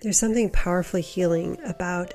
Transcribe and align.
There's 0.00 0.18
something 0.18 0.48
powerfully 0.48 1.02
healing 1.02 1.58
about 1.64 2.14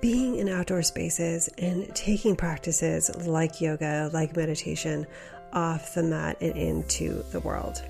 being 0.00 0.36
in 0.36 0.48
outdoor 0.48 0.82
spaces 0.82 1.48
and 1.58 1.94
taking 1.94 2.34
practices 2.36 3.14
like 3.26 3.60
yoga, 3.60 4.08
like 4.14 4.34
meditation, 4.34 5.06
off 5.52 5.94
the 5.94 6.02
mat 6.02 6.38
and 6.40 6.56
into 6.56 7.22
the 7.30 7.40
world. 7.40 7.82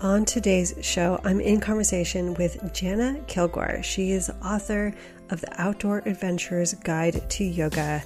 On 0.00 0.24
today's 0.24 0.74
show, 0.80 1.20
I'm 1.22 1.40
in 1.40 1.60
conversation 1.60 2.34
with 2.34 2.72
Jana 2.72 3.20
Kilgore. 3.28 3.84
She 3.84 4.10
is 4.10 4.32
author 4.44 4.92
of 5.30 5.40
the 5.40 5.62
Outdoor 5.62 6.02
Adventurer's 6.04 6.74
Guide 6.74 7.28
to 7.30 7.44
Yoga 7.44 8.02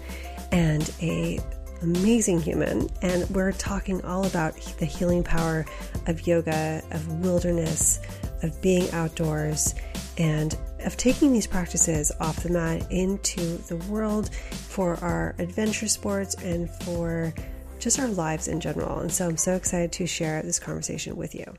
and 0.53 0.93
a 1.01 1.41
amazing 1.83 2.41
human 2.41 2.89
and 3.03 3.29
we're 3.31 3.53
talking 3.53 4.03
all 4.05 4.25
about 4.25 4.55
the 4.79 4.87
healing 4.87 5.23
power 5.23 5.65
of 6.07 6.27
yoga, 6.27 6.83
of 6.91 7.21
wilderness, 7.21 8.01
of 8.43 8.61
being 8.63 8.91
outdoors 8.93 9.75
and 10.19 10.57
of 10.87 10.97
taking 10.97 11.33
these 11.33 11.47
practices 11.47 12.13
off 12.21 12.43
the 12.43 12.49
mat 12.49 12.87
into 12.91 13.59
the 13.69 13.77
world 13.89 14.33
for 14.35 14.95
our 15.05 15.35
adventure 15.39 15.89
sports 15.89 16.35
and 16.37 16.71
for 16.83 17.35
just 17.79 17.99
our 17.99 18.09
lives 18.09 18.49
in 18.49 18.61
general. 18.61 19.01
And 19.01 19.13
so 19.13 19.27
I'm 19.27 19.37
so 19.37 19.55
excited 19.55 19.93
to 19.93 20.07
share 20.07 20.41
this 20.43 20.59
conversation 20.59 21.17
with 21.17 21.35
you. 21.35 21.55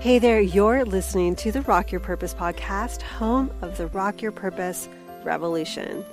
Hey 0.00 0.18
there, 0.18 0.40
you're 0.40 0.84
listening 0.84 1.36
to 1.36 1.52
the 1.52 1.62
Rock 1.62 1.90
Your 1.90 2.00
Purpose 2.00 2.34
podcast, 2.34 3.00
home 3.00 3.50
of 3.62 3.78
the 3.78 3.86
Rock 3.88 4.20
Your 4.20 4.32
Purpose 4.32 4.88
Revolution. 5.24 6.04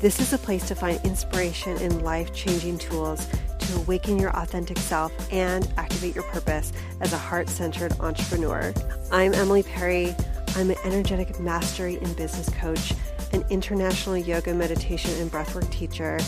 This 0.00 0.20
is 0.20 0.32
a 0.32 0.38
place 0.38 0.66
to 0.68 0.74
find 0.74 1.04
inspiration 1.04 1.76
and 1.78 2.02
life 2.02 2.32
changing 2.32 2.78
tools 2.78 3.26
to 3.58 3.76
awaken 3.76 4.18
your 4.18 4.30
authentic 4.36 4.78
self 4.78 5.12
and 5.32 5.70
activate 5.76 6.14
your 6.14 6.24
purpose 6.24 6.72
as 7.00 7.12
a 7.12 7.18
heart 7.18 7.48
centered 7.48 7.92
entrepreneur. 8.00 8.72
I'm 9.10 9.34
Emily 9.34 9.62
Perry. 9.64 10.14
I'm 10.56 10.70
an 10.70 10.78
energetic 10.84 11.38
mastery 11.38 11.98
and 12.00 12.16
business 12.16 12.48
coach, 12.48 12.94
an 13.34 13.44
international 13.50 14.16
yoga, 14.16 14.54
meditation, 14.54 15.10
and 15.20 15.30
breathwork 15.30 15.70
teacher, 15.70 16.18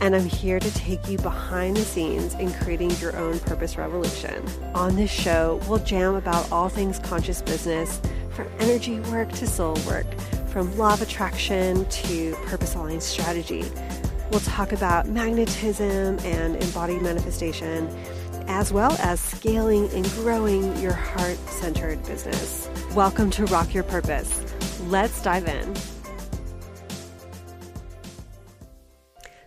and 0.00 0.16
I'm 0.16 0.24
here 0.24 0.58
to 0.58 0.74
take 0.74 1.06
you 1.06 1.18
behind 1.18 1.76
the 1.76 1.82
scenes 1.82 2.32
in 2.36 2.50
creating 2.54 2.92
your 2.92 3.14
own 3.14 3.38
purpose 3.40 3.76
revolution. 3.76 4.42
On 4.74 4.96
this 4.96 5.10
show, 5.10 5.60
we'll 5.68 5.80
jam 5.80 6.14
about 6.14 6.50
all 6.50 6.70
things 6.70 6.98
conscious 6.98 7.42
business, 7.42 8.00
from 8.30 8.48
energy 8.58 9.00
work 9.00 9.30
to 9.32 9.46
soul 9.46 9.76
work, 9.86 10.06
from 10.48 10.74
law 10.78 10.94
of 10.94 11.02
attraction 11.02 11.84
to 11.90 12.34
purpose 12.46 12.74
aligned 12.74 13.02
strategy. 13.02 13.66
We'll 14.30 14.40
talk 14.40 14.72
about 14.72 15.08
magnetism 15.08 16.18
and 16.20 16.56
embodied 16.56 17.02
manifestation 17.02 17.94
as 18.46 18.72
well 18.72 18.92
as 19.00 19.20
scaling 19.20 19.88
and 19.90 20.04
growing 20.12 20.76
your 20.78 20.92
heart 20.92 21.38
centered 21.48 22.04
business. 22.06 22.68
Welcome 22.94 23.30
to 23.32 23.46
Rock 23.46 23.74
Your 23.74 23.84
Purpose. 23.84 24.42
Let's 24.86 25.22
dive 25.22 25.46
in. 25.46 25.74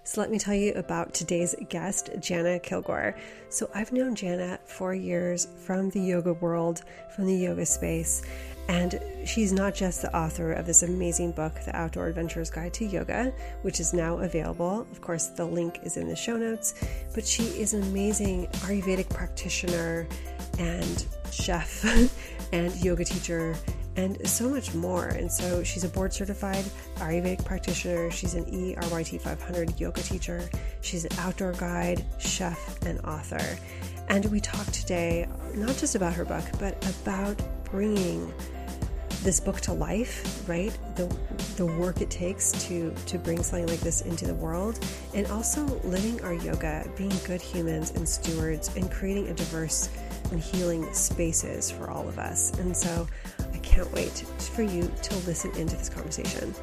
So, 0.04 0.22
let 0.22 0.32
me 0.32 0.40
tell 0.40 0.56
you 0.56 0.74
about 0.74 1.14
today's 1.14 1.54
guest, 1.70 2.10
Jana 2.20 2.60
Kilgore. 2.60 3.16
So, 3.50 3.70
I've 3.76 3.92
known 3.92 4.16
Jana 4.16 4.60
for 4.66 4.96
years 4.96 5.48
from 5.66 5.90
the 5.90 6.00
yoga 6.00 6.34
world, 6.34 6.84
from 7.16 7.26
the 7.26 7.36
yoga 7.36 7.66
space, 7.66 8.24
and 8.68 9.00
she's 9.26 9.54
not 9.54 9.74
just 9.74 10.02
the 10.02 10.16
author 10.16 10.52
of 10.54 10.66
this 10.66 10.84
amazing 10.84 11.32
book, 11.32 11.54
The 11.66 11.76
Outdoor 11.76 12.08
Adventurer's 12.08 12.50
Guide 12.50 12.74
to 12.76 12.86
Yoga, 12.86 13.34
which 13.62 13.80
is 13.80 13.94
now 13.94 14.18
available. 14.20 14.88
Of 14.92 15.02
course, 15.02 15.28
the 15.28 15.46
link 15.46 15.80
is 15.84 15.98
in 15.98 16.08
the 16.08 16.16
show 16.16 16.38
notes. 16.38 16.74
But 17.14 17.26
she 17.26 17.44
is 17.44 17.74
an 17.74 17.84
amazing 17.84 18.48
Ayurvedic 18.66 19.10
practitioner 19.10 20.08
and 20.60 21.06
chef 21.32 21.86
and 22.52 22.76
yoga 22.84 23.06
teacher 23.06 23.56
and 23.96 24.26
so 24.28 24.50
much 24.50 24.74
more. 24.74 25.08
And 25.08 25.32
so 25.32 25.64
she's 25.64 25.84
a 25.84 25.90
board 25.90 26.14
certified 26.14 26.64
Ayurvedic 26.98 27.44
practitioner. 27.46 28.12
She's 28.12 28.36
an 28.36 28.46
ERYT 28.46 29.20
500 29.22 29.80
yoga 29.80 30.02
teacher. 30.02 30.48
She's 30.82 31.06
an 31.06 31.12
outdoor 31.20 31.54
guide, 31.54 32.06
chef, 32.20 32.82
and 32.86 33.00
author. 33.02 33.58
And 34.10 34.26
we 34.26 34.40
talk 34.40 34.66
today 34.68 35.28
not 35.54 35.76
just 35.78 35.96
about 35.96 36.14
her 36.14 36.24
book, 36.24 36.46
but 36.60 36.74
about 37.02 37.42
bringing 37.72 38.34
this 39.24 39.40
book 39.40 39.60
to 39.62 39.74
life, 39.74 40.48
right? 40.48 40.78
The 40.96 41.06
the 41.58 41.66
work 41.66 42.02
it 42.02 42.10
takes 42.10 42.52
to 42.68 42.94
to 43.08 43.18
bring 43.18 43.42
something 43.44 43.68
like 43.68 43.80
this 43.80 44.02
into 44.02 44.26
the 44.26 44.36
world, 44.36 44.80
and 45.14 45.28
also 45.28 45.66
living 45.84 46.22
our 46.24 46.34
yoga, 46.34 46.90
being 46.96 47.14
good 47.26 47.42
humans 47.42 47.92
and 47.92 48.08
stewards, 48.08 48.76
and 48.76 48.92
creating 48.92 49.30
a 49.30 49.34
diverse 49.34 49.90
and 50.32 50.40
healing 50.40 50.94
spaces 50.94 51.72
for 51.72 51.90
all 51.90 52.08
of 52.08 52.20
us. 52.20 52.58
And 52.60 52.76
so, 52.76 53.08
I 53.54 53.58
can't 53.60 53.92
wait 53.92 54.20
for 54.56 54.62
you 54.62 54.92
to 55.04 55.16
listen 55.28 55.52
into 55.58 55.76
this 55.76 55.90
conversation. 55.90 56.54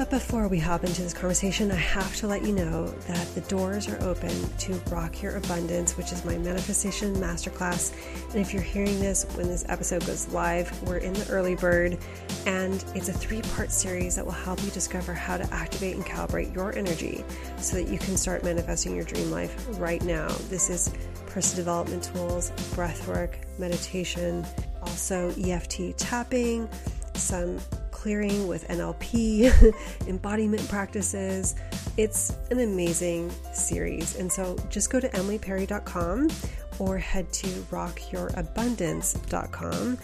But 0.00 0.08
before 0.08 0.48
we 0.48 0.58
hop 0.58 0.82
into 0.84 1.02
this 1.02 1.12
conversation, 1.12 1.70
I 1.70 1.74
have 1.74 2.16
to 2.16 2.26
let 2.26 2.42
you 2.42 2.54
know 2.54 2.86
that 2.86 3.34
the 3.34 3.42
doors 3.42 3.86
are 3.86 4.02
open 4.02 4.30
to 4.30 4.72
Rock 4.90 5.20
Your 5.20 5.36
Abundance, 5.36 5.98
which 5.98 6.10
is 6.10 6.24
my 6.24 6.38
manifestation 6.38 7.14
masterclass. 7.16 7.92
And 8.30 8.36
if 8.36 8.54
you're 8.54 8.62
hearing 8.62 8.98
this 8.98 9.26
when 9.34 9.46
this 9.46 9.66
episode 9.68 10.06
goes 10.06 10.26
live, 10.28 10.72
we're 10.84 10.96
in 10.96 11.12
the 11.12 11.28
early 11.28 11.54
bird, 11.54 11.98
and 12.46 12.82
it's 12.94 13.10
a 13.10 13.12
three 13.12 13.42
part 13.42 13.70
series 13.70 14.16
that 14.16 14.24
will 14.24 14.32
help 14.32 14.64
you 14.64 14.70
discover 14.70 15.12
how 15.12 15.36
to 15.36 15.44
activate 15.52 15.96
and 15.96 16.06
calibrate 16.06 16.54
your 16.54 16.74
energy 16.74 17.22
so 17.58 17.76
that 17.76 17.88
you 17.88 17.98
can 17.98 18.16
start 18.16 18.42
manifesting 18.42 18.96
your 18.96 19.04
dream 19.04 19.30
life 19.30 19.66
right 19.78 20.02
now. 20.02 20.28
This 20.48 20.70
is 20.70 20.90
personal 21.26 21.62
development 21.62 22.04
tools, 22.04 22.52
breath 22.74 23.06
work, 23.06 23.36
meditation, 23.58 24.46
also 24.80 25.30
EFT 25.38 25.98
tapping, 25.98 26.70
some 27.12 27.58
clearing 28.00 28.48
with 28.48 28.66
NLP, 28.68 29.52
embodiment 30.08 30.66
practices. 30.70 31.54
It's 31.98 32.34
an 32.50 32.60
amazing 32.60 33.30
series. 33.52 34.16
And 34.16 34.32
so 34.32 34.56
just 34.70 34.90
go 34.90 35.00
to 35.00 35.08
emilyperry.com 35.10 36.30
or 36.78 36.96
head 36.96 37.30
to 37.34 37.46
rockyourabundance.com 37.46 39.98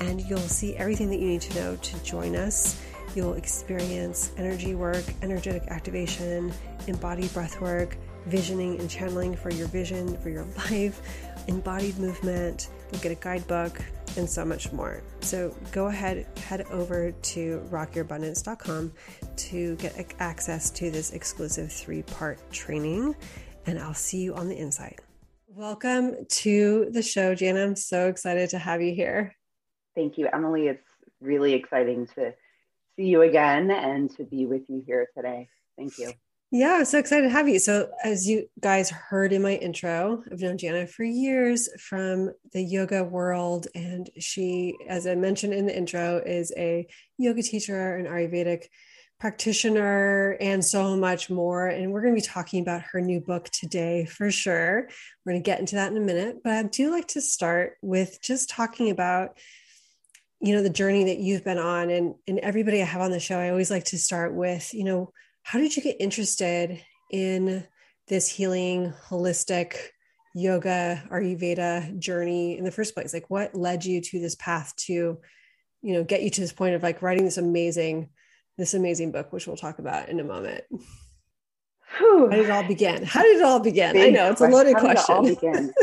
and 0.00 0.20
you'll 0.22 0.38
see 0.38 0.76
everything 0.76 1.10
that 1.10 1.18
you 1.18 1.26
need 1.26 1.40
to 1.40 1.52
know 1.56 1.74
to 1.74 2.04
join 2.04 2.36
us. 2.36 2.80
You'll 3.16 3.34
experience 3.34 4.30
energy 4.36 4.76
work, 4.76 5.02
energetic 5.22 5.64
activation, 5.68 6.52
embodied 6.86 7.34
breath 7.34 7.60
work, 7.60 7.96
visioning 8.26 8.78
and 8.78 8.88
channeling 8.88 9.34
for 9.34 9.50
your 9.50 9.66
vision, 9.66 10.16
for 10.18 10.30
your 10.30 10.44
life, 10.70 11.02
embodied 11.48 11.98
movement. 11.98 12.68
You'll 12.92 13.02
get 13.02 13.10
a 13.10 13.16
guidebook, 13.16 13.82
and 14.16 14.28
so 14.28 14.44
much 14.44 14.72
more. 14.72 15.02
So 15.20 15.54
go 15.72 15.86
ahead, 15.86 16.26
head 16.38 16.62
over 16.70 17.12
to 17.12 17.68
rockyourabundance.com 17.70 18.92
to 19.36 19.76
get 19.76 20.14
access 20.18 20.70
to 20.70 20.90
this 20.90 21.12
exclusive 21.12 21.72
three 21.72 22.02
part 22.02 22.38
training, 22.52 23.14
and 23.66 23.78
I'll 23.78 23.94
see 23.94 24.18
you 24.18 24.34
on 24.34 24.48
the 24.48 24.56
inside. 24.56 25.00
Welcome 25.48 26.26
to 26.28 26.88
the 26.90 27.02
show, 27.02 27.34
Jana. 27.34 27.64
I'm 27.64 27.76
so 27.76 28.08
excited 28.08 28.50
to 28.50 28.58
have 28.58 28.80
you 28.80 28.94
here. 28.94 29.34
Thank 29.94 30.16
you, 30.16 30.28
Emily. 30.32 30.68
It's 30.68 30.86
really 31.20 31.54
exciting 31.54 32.06
to 32.14 32.34
see 32.96 33.04
you 33.04 33.22
again 33.22 33.70
and 33.70 34.14
to 34.16 34.24
be 34.24 34.46
with 34.46 34.62
you 34.68 34.82
here 34.86 35.08
today. 35.16 35.48
Thank 35.76 35.98
you. 35.98 36.12
Yeah, 36.52 36.78
I'm 36.78 36.84
so 36.84 36.98
excited 36.98 37.22
to 37.22 37.30
have 37.30 37.48
you. 37.48 37.60
So, 37.60 37.90
as 38.02 38.26
you 38.26 38.48
guys 38.58 38.90
heard 38.90 39.32
in 39.32 39.40
my 39.40 39.54
intro, 39.54 40.24
I've 40.32 40.40
known 40.40 40.58
Jana 40.58 40.88
for 40.88 41.04
years 41.04 41.68
from 41.80 42.30
the 42.52 42.60
yoga 42.60 43.04
world. 43.04 43.68
And 43.72 44.10
she, 44.18 44.76
as 44.88 45.06
I 45.06 45.14
mentioned 45.14 45.54
in 45.54 45.66
the 45.66 45.76
intro, 45.76 46.18
is 46.18 46.52
a 46.56 46.88
yoga 47.18 47.42
teacher, 47.42 47.94
an 47.94 48.06
Ayurvedic 48.06 48.64
practitioner, 49.20 50.36
and 50.40 50.64
so 50.64 50.96
much 50.96 51.30
more. 51.30 51.68
And 51.68 51.92
we're 51.92 52.02
going 52.02 52.16
to 52.16 52.20
be 52.20 52.26
talking 52.26 52.62
about 52.62 52.82
her 52.90 53.00
new 53.00 53.20
book 53.20 53.48
today 53.50 54.06
for 54.06 54.32
sure. 54.32 54.88
We're 55.24 55.32
going 55.34 55.42
to 55.44 55.48
get 55.48 55.60
into 55.60 55.76
that 55.76 55.92
in 55.92 55.98
a 55.98 56.04
minute. 56.04 56.38
But 56.42 56.54
I 56.54 56.64
do 56.64 56.90
like 56.90 57.06
to 57.08 57.20
start 57.20 57.74
with 57.80 58.20
just 58.20 58.50
talking 58.50 58.90
about 58.90 59.38
you 60.40 60.54
know 60.54 60.62
the 60.62 60.70
journey 60.70 61.04
that 61.04 61.18
you've 61.18 61.44
been 61.44 61.58
on 61.58 61.90
and 61.90 62.14
and 62.26 62.38
everybody 62.38 62.80
i 62.80 62.84
have 62.86 63.02
on 63.02 63.10
the 63.10 63.20
show 63.20 63.38
i 63.38 63.50
always 63.50 63.70
like 63.70 63.84
to 63.84 63.98
start 63.98 64.32
with 64.32 64.72
you 64.72 64.84
know 64.84 65.12
how 65.42 65.58
did 65.58 65.76
you 65.76 65.82
get 65.82 65.96
interested 66.00 66.82
in 67.10 67.66
this 68.08 68.28
healing, 68.28 68.92
holistic 69.08 69.76
yoga, 70.34 71.02
Ayurveda 71.10 71.98
journey 71.98 72.56
in 72.56 72.64
the 72.64 72.70
first 72.70 72.94
place? 72.94 73.12
Like, 73.14 73.30
what 73.30 73.54
led 73.54 73.84
you 73.84 74.00
to 74.00 74.20
this 74.20 74.34
path 74.36 74.74
to, 74.86 75.18
you 75.82 75.94
know, 75.94 76.04
get 76.04 76.22
you 76.22 76.30
to 76.30 76.40
this 76.40 76.52
point 76.52 76.74
of 76.74 76.82
like 76.82 77.02
writing 77.02 77.24
this 77.24 77.38
amazing, 77.38 78.10
this 78.58 78.74
amazing 78.74 79.12
book, 79.12 79.32
which 79.32 79.46
we'll 79.46 79.56
talk 79.56 79.78
about 79.78 80.08
in 80.08 80.20
a 80.20 80.24
moment? 80.24 80.64
Whew. 81.98 82.28
How 82.30 82.36
did 82.36 82.44
it 82.44 82.50
all 82.50 82.66
begin? 82.66 83.02
How 83.04 83.22
did 83.22 83.36
it 83.38 83.42
all 83.42 83.60
begin? 83.60 83.92
Big 83.94 84.14
I 84.14 84.16
know 84.16 84.30
it's 84.30 84.40
a 84.40 84.46
loaded 84.46 84.76
question. 84.76 85.26
It 85.26 85.38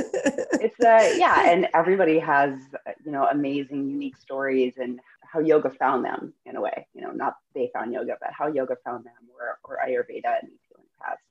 it's 0.62 0.80
uh, 0.80 1.16
yeah, 1.18 1.50
and 1.50 1.68
everybody 1.74 2.20
has 2.20 2.58
you 3.06 3.12
know 3.12 3.28
amazing, 3.30 3.90
unique 3.90 4.16
stories 4.16 4.76
and 4.78 5.00
how 5.32 5.40
yoga 5.40 5.70
found 5.70 6.06
them 6.06 6.34
in 6.46 6.56
a 6.56 6.62
way. 6.62 6.88
You 6.94 7.02
know, 7.02 7.12
not 7.12 7.36
they 7.54 7.70
found 7.74 7.94
yoga, 7.94 8.18
but 8.20 8.32
how 8.32 8.48
yoga 8.48 8.76
found 8.84 9.06
them, 9.06 9.14
or, 9.40 9.60
or 9.64 9.80
Ayurveda 9.86 10.40
and 10.42 10.50
these 10.50 10.60
healing 10.70 10.88
paths. 11.02 11.22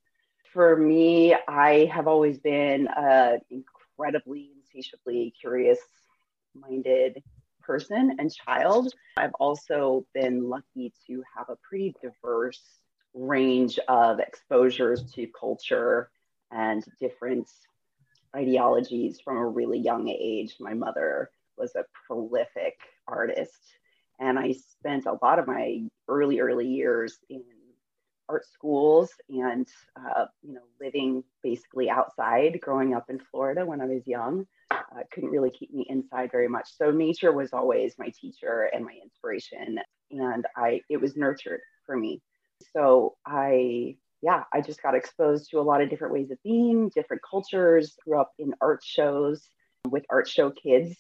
For 0.53 0.77
me, 0.77 1.35
I 1.49 1.87
have 1.87 2.07
always 2.07 2.39
been 2.39 2.89
an 2.97 3.41
incredibly 3.51 4.51
insatiably 4.57 5.35
curious 5.41 5.79
minded 6.55 7.23
person 7.63 8.17
and 8.19 8.33
child. 8.33 8.93
I've 9.17 9.35
also 9.35 10.07
been 10.15 10.49
lucky 10.49 10.93
to 11.07 11.23
have 11.37 11.49
a 11.49 11.57
pretty 11.69 11.95
diverse 12.01 12.63
range 13.15 13.79
of 13.89 14.21
exposures 14.21 15.03
to 15.15 15.27
culture 15.39 16.11
and 16.51 16.85
different 17.01 17.49
ideologies 18.35 19.21
from 19.21 19.39
a 19.39 19.47
really 19.47 19.79
young 19.79 20.09
age. 20.09 20.57
My 20.61 20.75
mother 20.75 21.31
was 21.57 21.75
a 21.75 21.85
prolific 22.07 22.79
artist, 23.09 23.61
and 24.19 24.39
I 24.39 24.53
spent 24.53 25.07
a 25.07 25.19
lot 25.23 25.39
of 25.39 25.47
my 25.47 25.83
early, 26.09 26.41
early 26.41 26.67
years 26.67 27.19
in 27.29 27.43
art 28.29 28.45
schools 28.47 29.11
and 29.29 29.67
uh, 29.97 30.25
you 30.43 30.55
know 30.55 30.63
living 30.81 31.23
basically 31.43 31.89
outside 31.89 32.59
growing 32.61 32.95
up 32.95 33.05
in 33.09 33.21
florida 33.31 33.65
when 33.65 33.81
i 33.81 33.87
was 33.87 34.07
young. 34.07 34.47
Uh, 34.73 35.03
couldn't 35.13 35.31
really 35.31 35.51
keep 35.51 35.73
me 35.73 35.87
inside 35.89 36.31
very 36.33 36.49
much. 36.49 36.69
So 36.77 36.91
nature 36.91 37.33
was 37.33 37.53
always 37.53 37.95
my 37.99 38.11
teacher 38.21 38.69
and 38.73 38.85
my 38.85 38.99
inspiration 39.03 39.79
and 40.11 40.47
i 40.57 40.81
it 40.91 41.01
was 41.01 41.17
nurtured 41.17 41.61
for 41.85 41.97
me. 41.97 42.21
So 42.73 43.17
i 43.27 43.97
yeah, 44.23 44.45
I 44.53 44.61
just 44.61 44.83
got 44.83 44.95
exposed 44.95 45.51
to 45.51 45.61
a 45.61 45.63
lot 45.63 45.83
of 45.83 45.91
different 45.91 46.15
ways 46.15 46.31
of 46.31 46.39
being, 46.43 46.89
different 46.89 47.23
cultures, 47.29 47.95
grew 48.05 48.19
up 48.19 48.33
in 48.39 48.55
art 48.61 48.83
shows 48.83 49.47
with 49.89 50.05
art 50.11 50.27
show 50.27 50.51
kids 50.51 50.97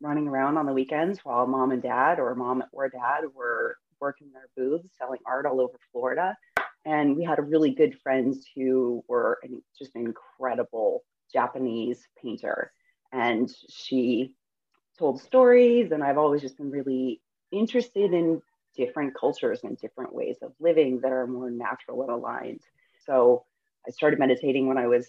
running 0.00 0.28
around 0.28 0.56
on 0.56 0.66
the 0.66 0.72
weekends 0.72 1.20
while 1.24 1.46
mom 1.46 1.72
and 1.72 1.82
dad 1.82 2.18
or 2.18 2.34
mom 2.34 2.62
or 2.72 2.88
dad 2.88 3.24
were 3.34 3.76
working 4.00 4.30
their 4.32 4.48
booths 4.56 4.88
selling 4.96 5.20
art 5.26 5.46
all 5.46 5.60
over 5.60 5.78
Florida. 5.92 6.36
And 6.84 7.16
we 7.16 7.24
had 7.24 7.38
a 7.38 7.42
really 7.42 7.70
good 7.72 7.98
friends 8.00 8.46
who 8.54 9.04
were 9.08 9.40
just 9.78 9.94
an 9.94 10.06
incredible 10.06 11.04
Japanese 11.32 12.06
painter. 12.22 12.72
And 13.12 13.50
she 13.68 14.34
told 14.98 15.20
stories, 15.20 15.92
and 15.92 16.02
I've 16.02 16.18
always 16.18 16.42
just 16.42 16.56
been 16.56 16.70
really 16.70 17.20
interested 17.50 18.12
in 18.12 18.40
different 18.76 19.14
cultures 19.18 19.60
and 19.64 19.76
different 19.78 20.14
ways 20.14 20.36
of 20.42 20.52
living 20.60 21.00
that 21.00 21.12
are 21.12 21.26
more 21.26 21.50
natural 21.50 22.02
and 22.02 22.10
aligned. 22.10 22.60
So 23.04 23.44
I 23.86 23.90
started 23.90 24.18
meditating 24.18 24.68
when 24.68 24.78
I 24.78 24.86
was 24.86 25.08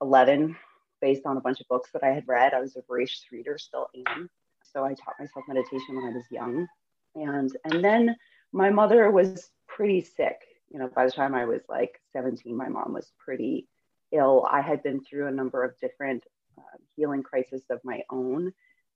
11 0.00 0.56
based 1.04 1.26
on 1.26 1.36
a 1.36 1.40
bunch 1.40 1.60
of 1.60 1.68
books 1.68 1.90
that 1.92 2.02
I 2.02 2.14
had 2.14 2.26
read. 2.26 2.54
I 2.54 2.60
was 2.60 2.76
a 2.76 2.82
voracious 2.88 3.26
reader, 3.30 3.58
still 3.58 3.88
am. 4.08 4.30
So 4.72 4.86
I 4.86 4.94
taught 4.94 5.20
myself 5.20 5.44
meditation 5.46 5.96
when 5.96 6.06
I 6.06 6.16
was 6.16 6.24
young. 6.30 6.66
And 7.14 7.54
and 7.66 7.84
then 7.84 8.16
my 8.52 8.70
mother 8.70 9.10
was 9.10 9.50
pretty 9.68 10.00
sick. 10.00 10.38
You 10.70 10.78
know, 10.78 10.88
by 10.96 11.04
the 11.04 11.12
time 11.12 11.34
I 11.34 11.44
was 11.44 11.60
like 11.68 12.00
17, 12.14 12.56
my 12.56 12.70
mom 12.70 12.94
was 12.94 13.12
pretty 13.22 13.68
ill. 14.12 14.48
I 14.50 14.62
had 14.62 14.82
been 14.82 15.04
through 15.04 15.26
a 15.26 15.30
number 15.30 15.62
of 15.62 15.78
different 15.78 16.24
uh, 16.56 16.78
healing 16.96 17.22
crises 17.22 17.62
of 17.68 17.80
my 17.84 18.00
own 18.10 18.54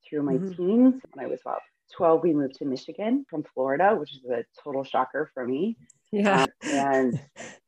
through 0.08 0.22
my 0.22 0.38
mm-hmm. 0.38 0.52
teens. 0.54 1.02
When 1.12 1.26
I 1.26 1.28
was 1.28 1.42
about 1.42 1.60
12, 1.92 2.22
we 2.22 2.32
moved 2.32 2.54
to 2.54 2.64
Michigan 2.64 3.26
from 3.28 3.44
Florida, 3.52 3.94
which 3.94 4.14
is 4.16 4.24
a 4.24 4.46
total 4.64 4.82
shocker 4.82 5.30
for 5.34 5.46
me. 5.46 5.76
Yeah. 6.10 6.42
Um, 6.42 6.48
and, 6.72 7.20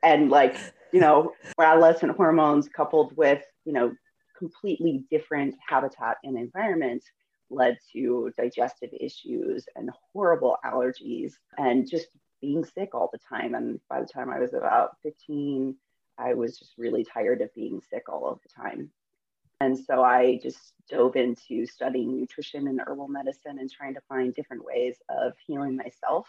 and 0.02 0.30
like, 0.30 0.56
you 0.94 1.00
know, 1.00 1.32
adolescent 1.60 2.16
hormones 2.16 2.70
coupled 2.74 3.14
with, 3.16 3.44
you 3.66 3.74
know, 3.74 3.92
completely 4.40 5.04
different 5.10 5.54
habitat 5.68 6.16
and 6.24 6.36
environment 6.36 7.04
led 7.50 7.78
to 7.92 8.32
digestive 8.36 8.90
issues 8.98 9.66
and 9.76 9.90
horrible 10.12 10.56
allergies 10.64 11.34
and 11.58 11.88
just 11.88 12.08
being 12.40 12.64
sick 12.64 12.94
all 12.94 13.10
the 13.12 13.18
time. 13.18 13.54
And 13.54 13.80
by 13.88 14.00
the 14.00 14.06
time 14.06 14.30
I 14.30 14.40
was 14.40 14.54
about 14.54 14.96
15, 15.02 15.76
I 16.18 16.34
was 16.34 16.58
just 16.58 16.72
really 16.78 17.04
tired 17.04 17.42
of 17.42 17.54
being 17.54 17.82
sick 17.90 18.08
all 18.08 18.26
of 18.26 18.40
the 18.42 18.48
time. 18.48 18.90
And 19.60 19.78
so 19.78 20.02
I 20.02 20.40
just 20.42 20.72
dove 20.88 21.16
into 21.16 21.66
studying 21.66 22.16
nutrition 22.16 22.66
and 22.66 22.80
herbal 22.80 23.08
medicine 23.08 23.58
and 23.58 23.70
trying 23.70 23.94
to 23.94 24.00
find 24.08 24.34
different 24.34 24.64
ways 24.64 24.96
of 25.10 25.34
healing 25.46 25.76
myself. 25.76 26.26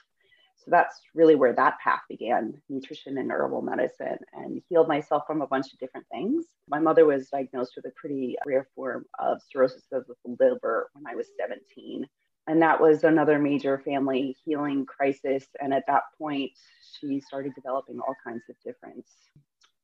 So 0.57 0.69
that's 0.69 1.01
really 1.15 1.35
where 1.35 1.53
that 1.53 1.79
path 1.79 2.01
began 2.07 2.61
nutrition 2.69 3.17
and 3.17 3.31
herbal 3.31 3.63
medicine 3.63 4.19
and 4.33 4.61
healed 4.69 4.87
myself 4.87 5.23
from 5.25 5.41
a 5.41 5.47
bunch 5.47 5.73
of 5.73 5.79
different 5.79 6.05
things. 6.11 6.45
My 6.67 6.79
mother 6.79 7.05
was 7.05 7.29
diagnosed 7.29 7.73
with 7.75 7.85
a 7.85 7.91
pretty 7.95 8.37
rare 8.45 8.67
form 8.75 9.05
of 9.17 9.41
cirrhosis 9.51 9.85
of 9.91 10.05
the 10.07 10.15
liver 10.39 10.89
when 10.93 11.11
I 11.11 11.15
was 11.15 11.27
17. 11.39 12.07
And 12.47 12.61
that 12.61 12.79
was 12.79 13.03
another 13.03 13.39
major 13.39 13.79
family 13.79 14.35
healing 14.45 14.85
crisis. 14.85 15.47
And 15.59 15.73
at 15.73 15.85
that 15.87 16.03
point, 16.17 16.51
she 16.99 17.21
started 17.21 17.53
developing 17.55 17.99
all 17.99 18.15
kinds 18.23 18.43
of 18.49 18.55
different 18.63 19.05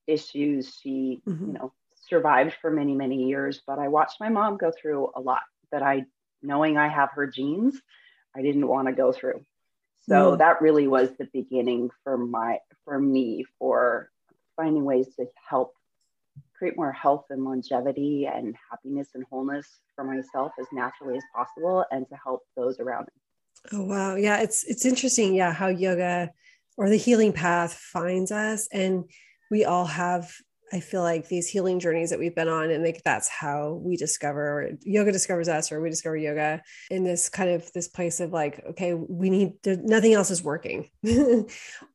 issues. 0.06 0.78
She, 0.82 1.22
mm-hmm. 1.28 1.48
you 1.48 1.54
know, 1.54 1.74
survived 2.08 2.56
for 2.62 2.72
many, 2.72 2.94
many 2.94 3.28
years, 3.28 3.62
but 3.66 3.80
I 3.80 3.88
watched 3.88 4.20
my 4.20 4.30
mom 4.30 4.58
go 4.58 4.72
through 4.72 5.12
a 5.16 5.20
lot 5.20 5.42
that 5.72 5.82
I, 5.82 6.06
knowing 6.42 6.78
I 6.78 6.88
have 6.88 7.10
her 7.12 7.28
genes, 7.28 7.80
I 8.36 8.42
didn't 8.42 8.68
want 8.68 8.88
to 8.88 8.94
go 8.94 9.12
through. 9.12 9.44
So 10.10 10.32
mm. 10.32 10.38
that 10.38 10.62
really 10.62 10.88
was 10.88 11.10
the 11.18 11.28
beginning 11.34 11.90
for 12.04 12.18
my, 12.18 12.60
for 12.86 13.00
me, 13.00 13.46
for 13.60 14.10
finding 14.56 14.86
ways 14.86 15.08
to 15.20 15.28
help 15.48 15.74
create 16.58 16.76
more 16.76 16.92
health 16.92 17.26
and 17.30 17.44
longevity 17.44 18.26
and 18.26 18.56
happiness 18.72 19.10
and 19.14 19.24
wholeness 19.30 19.68
for 19.96 20.04
myself 20.04 20.52
as 20.60 20.66
naturally 20.72 21.18
as 21.18 21.24
possible 21.36 21.86
and 21.92 22.08
to 22.10 22.16
help 22.16 22.42
those 22.56 22.80
around 22.80 23.04
me. 23.04 23.74
Oh 23.74 23.84
wow. 23.84 24.16
Yeah, 24.16 24.42
it's 24.42 24.64
it's 24.64 24.86
interesting, 24.86 25.36
yeah, 25.36 25.54
how 25.54 25.68
yoga 25.68 26.32
or 26.78 26.90
the 26.90 26.98
healing 26.98 27.34
path 27.34 27.74
finds 27.74 28.32
us 28.32 28.68
and 28.72 29.06
we 29.50 29.66
all 29.66 29.86
have 29.86 30.32
I 30.72 30.82
feel 30.82 31.02
like 31.02 31.30
these 31.30 31.48
healing 31.48 31.80
journeys 31.80 32.10
that 32.10 32.20
we've 32.20 32.36
been 32.36 32.50
on, 32.50 32.72
and 32.72 32.84
like 32.84 33.02
that's 33.04 33.30
how 33.30 33.80
we 33.84 33.96
discover 33.96 34.72
yoga 34.82 35.12
discovers 35.12 35.48
us, 35.48 35.72
or 35.72 35.80
we 35.82 35.90
discover 35.90 36.18
yoga 36.18 36.62
in 36.92 37.04
this 37.04 37.30
kind 37.30 37.50
of 37.50 37.72
this 37.74 37.88
place 37.88 38.20
of 38.20 38.34
like, 38.34 38.62
okay, 38.72 38.94
we 38.94 39.30
need 39.30 39.54
nothing 39.66 40.14
else 40.14 40.30
is 40.30 40.44
working, 40.44 40.90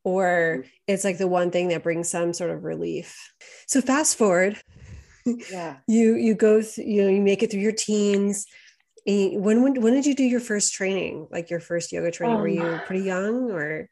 or 0.05 0.65
it's 0.87 1.05
like 1.05 1.19
the 1.19 1.29
one 1.29 1.51
thing 1.51 1.69
that 1.69 1.83
brings 1.83 2.09
some 2.09 2.33
sort 2.33 2.51
of 2.51 2.65
relief. 2.65 3.17
So 3.67 3.83
fast 3.83 4.17
forward, 4.17 4.59
yeah, 5.51 5.77
you 5.87 6.15
you 6.15 6.35
go, 6.35 6.63
th- 6.63 6.79
you 6.79 7.03
know, 7.03 7.09
you 7.09 7.21
make 7.21 7.43
it 7.43 7.51
through 7.51 7.61
your 7.61 7.73
teens. 7.73 8.47
When 9.07 9.63
when 9.63 9.83
when 9.83 9.93
did 9.93 10.07
you 10.07 10.15
do 10.15 10.25
your 10.25 10.41
first 10.41 10.73
training? 10.73 11.29
Like 11.31 11.51
your 11.51 11.61
first 11.61 11.93
yoga 11.93 12.11
training? 12.11 12.37
Um, 12.37 12.43
Were 12.43 12.49
you 12.49 12.81
pretty 12.87 13.05
young 13.05 13.51
or? 13.51 13.89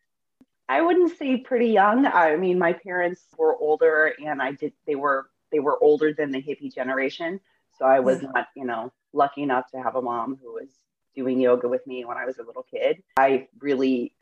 I 0.70 0.80
wouldn't 0.82 1.18
say 1.18 1.36
pretty 1.36 1.66
young. 1.66 2.06
I 2.06 2.36
mean, 2.36 2.56
my 2.56 2.72
parents 2.72 3.22
were 3.36 3.56
older, 3.56 4.14
and 4.24 4.40
I 4.40 4.52
did. 4.52 4.72
They 4.86 4.94
were 4.94 5.28
they 5.50 5.58
were 5.58 5.76
older 5.82 6.12
than 6.12 6.30
the 6.30 6.40
hippie 6.40 6.72
generation, 6.72 7.40
so 7.76 7.84
I 7.84 7.98
was 7.98 8.22
not, 8.22 8.46
you 8.54 8.64
know, 8.64 8.92
lucky 9.12 9.42
enough 9.42 9.68
to 9.72 9.82
have 9.82 9.96
a 9.96 10.02
mom 10.02 10.38
who 10.40 10.52
was 10.52 10.68
doing 11.16 11.40
yoga 11.40 11.68
with 11.68 11.84
me 11.88 12.04
when 12.04 12.16
I 12.16 12.24
was 12.24 12.38
a 12.38 12.44
little 12.44 12.64
kid. 12.72 13.02
I 13.18 13.48
really 13.58 14.14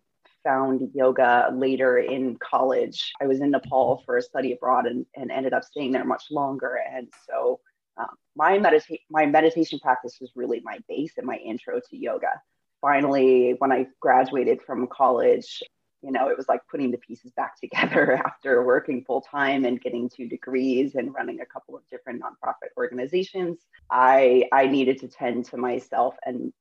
found 0.42 0.90
yoga 0.94 1.50
later 1.52 1.98
in 1.98 2.38
college. 2.38 3.12
I 3.20 3.26
was 3.26 3.42
in 3.42 3.50
Nepal 3.50 4.02
for 4.06 4.16
a 4.16 4.22
study 4.22 4.52
abroad 4.52 4.86
and, 4.86 5.04
and 5.14 5.30
ended 5.30 5.52
up 5.52 5.64
staying 5.64 5.92
there 5.92 6.04
much 6.04 6.30
longer. 6.30 6.80
And 6.90 7.08
so 7.28 7.60
um, 7.98 8.16
my 8.34 8.58
medita- 8.58 9.02
my 9.10 9.26
meditation 9.26 9.80
practice 9.80 10.16
was 10.18 10.30
really 10.34 10.60
my 10.64 10.78
base 10.88 11.12
and 11.18 11.26
my 11.26 11.36
intro 11.36 11.78
to 11.78 11.96
yoga. 11.96 12.40
Finally, 12.80 13.56
when 13.58 13.70
I 13.70 13.88
graduated 14.00 14.62
from 14.62 14.86
college, 14.86 15.62
you 16.02 16.12
know, 16.12 16.28
it 16.28 16.36
was 16.36 16.48
like 16.48 16.60
putting 16.70 16.90
the 16.90 16.98
pieces 16.98 17.32
back 17.32 17.56
together 17.60 18.20
after 18.24 18.64
working 18.64 19.04
full 19.04 19.20
time 19.20 19.64
and 19.64 19.80
getting 19.80 20.08
two 20.08 20.28
degrees 20.28 20.94
and 20.94 21.14
running 21.14 21.40
a 21.40 21.46
couple 21.46 21.76
of 21.76 21.82
different 21.90 22.22
nonprofit 22.22 22.70
organizations. 22.76 23.58
I 23.90 24.44
I 24.52 24.66
needed 24.66 24.98
to 25.00 25.08
tend 25.08 25.46
to 25.46 25.56
myself 25.56 26.14
and 26.24 26.52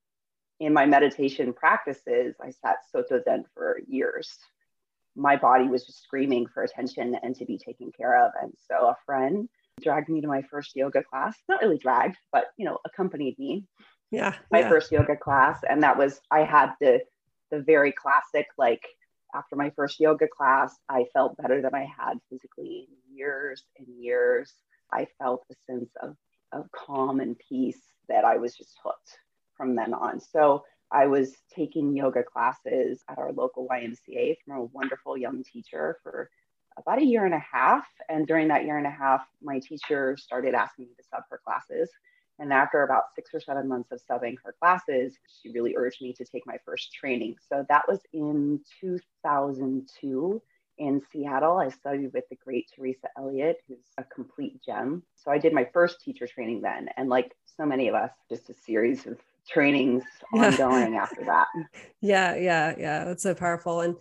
in 0.60 0.74
my 0.74 0.86
meditation 0.86 1.54
practices, 1.54 2.36
I 2.42 2.50
sat 2.50 2.78
soto 2.92 3.22
zen 3.24 3.46
for 3.54 3.80
years. 3.88 4.38
My 5.16 5.36
body 5.36 5.68
was 5.68 5.86
just 5.86 6.04
screaming 6.04 6.48
for 6.48 6.64
attention 6.64 7.16
and 7.22 7.36
to 7.36 7.46
be 7.46 7.58
taken 7.58 7.92
care 7.92 8.26
of. 8.26 8.32
And 8.42 8.54
so 8.68 8.88
a 8.88 8.96
friend 9.06 9.48
dragged 9.82 10.10
me 10.10 10.22
to 10.22 10.28
my 10.28 10.42
first 10.44 10.76
yoga 10.76 11.04
class, 11.04 11.36
not 11.48 11.62
really 11.62 11.78
dragged, 11.78 12.18
but 12.32 12.46
you 12.58 12.66
know, 12.66 12.80
accompanied 12.86 13.38
me. 13.38 13.66
Yeah. 14.12 14.36
My 14.52 14.60
yeah. 14.60 14.70
first 14.70 14.92
yoga 14.92 15.16
class. 15.16 15.60
And 15.68 15.84
that 15.84 15.98
was 15.98 16.20
I 16.32 16.44
had 16.44 16.74
the 16.82 17.02
the 17.52 17.62
very 17.62 17.92
classic 17.92 18.48
like 18.58 18.86
after 19.34 19.56
my 19.56 19.72
first 19.72 20.00
yoga 20.00 20.28
class, 20.28 20.76
I 20.90 21.06
felt 21.14 21.38
better 21.38 21.62
than 21.62 21.76
I 21.76 21.86
had 21.86 22.20
physically 22.30 22.88
in 22.90 23.16
years 23.18 23.64
and 23.78 23.88
years. 23.88 24.54
I 24.92 25.08
felt 25.20 25.46
a 25.52 25.56
sense 25.72 25.90
of, 26.02 26.16
of 26.52 26.72
calm 26.72 27.20
and 27.20 27.38
peace 27.38 27.82
that 28.10 28.26
I 28.26 28.38
was 28.38 28.56
just 28.56 28.78
hooked 28.84 29.20
from 29.56 29.76
then 29.76 29.94
on. 29.94 30.20
So 30.20 30.64
I 30.92 31.08
was 31.08 31.34
taking 31.54 31.96
yoga 31.96 32.24
classes 32.24 33.04
at 33.10 33.18
our 33.18 33.34
local 33.34 33.68
YMCA 33.68 34.38
from 34.46 34.58
a 34.58 34.66
wonderful 34.66 35.18
young 35.18 35.44
teacher 35.44 35.98
for 36.04 36.30
about 36.78 37.02
a 37.02 37.06
year 37.06 37.26
and 37.26 37.34
a 37.34 37.44
half. 37.52 37.86
And 38.08 38.26
during 38.26 38.48
that 38.50 38.64
year 38.64 38.78
and 38.78 38.88
a 38.88 38.92
half, 38.92 39.26
my 39.42 39.60
teacher 39.60 40.16
started 40.18 40.54
asking 40.54 40.86
me 40.86 40.92
to 40.98 41.04
sub 41.12 41.24
her 41.30 41.42
classes. 41.44 41.90
And 42.40 42.54
after 42.54 42.84
about 42.84 43.16
six 43.16 43.34
or 43.34 43.40
seven 43.40 43.68
months 43.68 43.92
of 43.92 44.02
subbing 44.10 44.36
her 44.44 44.56
classes, 44.60 45.18
she 45.42 45.52
really 45.52 45.76
urged 45.76 46.02
me 46.02 46.14
to 46.14 46.26
take 46.26 46.46
my 46.46 46.58
first 46.66 46.94
training. 46.94 47.36
So 47.50 47.66
that 47.70 47.88
was 47.88 48.00
in 48.14 48.60
2002 48.80 50.42
in 50.78 51.02
Seattle. 51.12 51.58
I 51.58 51.70
studied 51.70 52.14
with 52.14 52.26
the 52.30 52.36
great 52.36 52.70
Teresa 52.76 53.08
Elliott, 53.18 53.58
who's 53.68 53.86
a 53.98 54.04
complete 54.04 54.62
gem. 54.64 55.04
So 55.16 55.32
I 55.32 55.38
did 55.38 55.54
my 55.54 55.68
first 55.74 56.02
teacher 56.02 56.28
training 56.28 56.62
then. 56.62 56.90
And 56.98 57.10
like 57.10 57.36
so 57.46 57.66
many 57.66 57.88
of 57.88 57.96
us, 57.96 58.12
just 58.30 58.50
a 58.50 58.54
series 58.54 59.08
of 59.08 59.18
trainings 59.50 60.04
ongoing 60.34 60.96
after 60.96 61.24
that. 61.26 61.48
Yeah, 62.02 62.36
yeah, 62.36 62.76
yeah. 62.78 63.06
That's 63.06 63.24
so 63.24 63.34
powerful. 63.34 63.82
And 63.82 63.96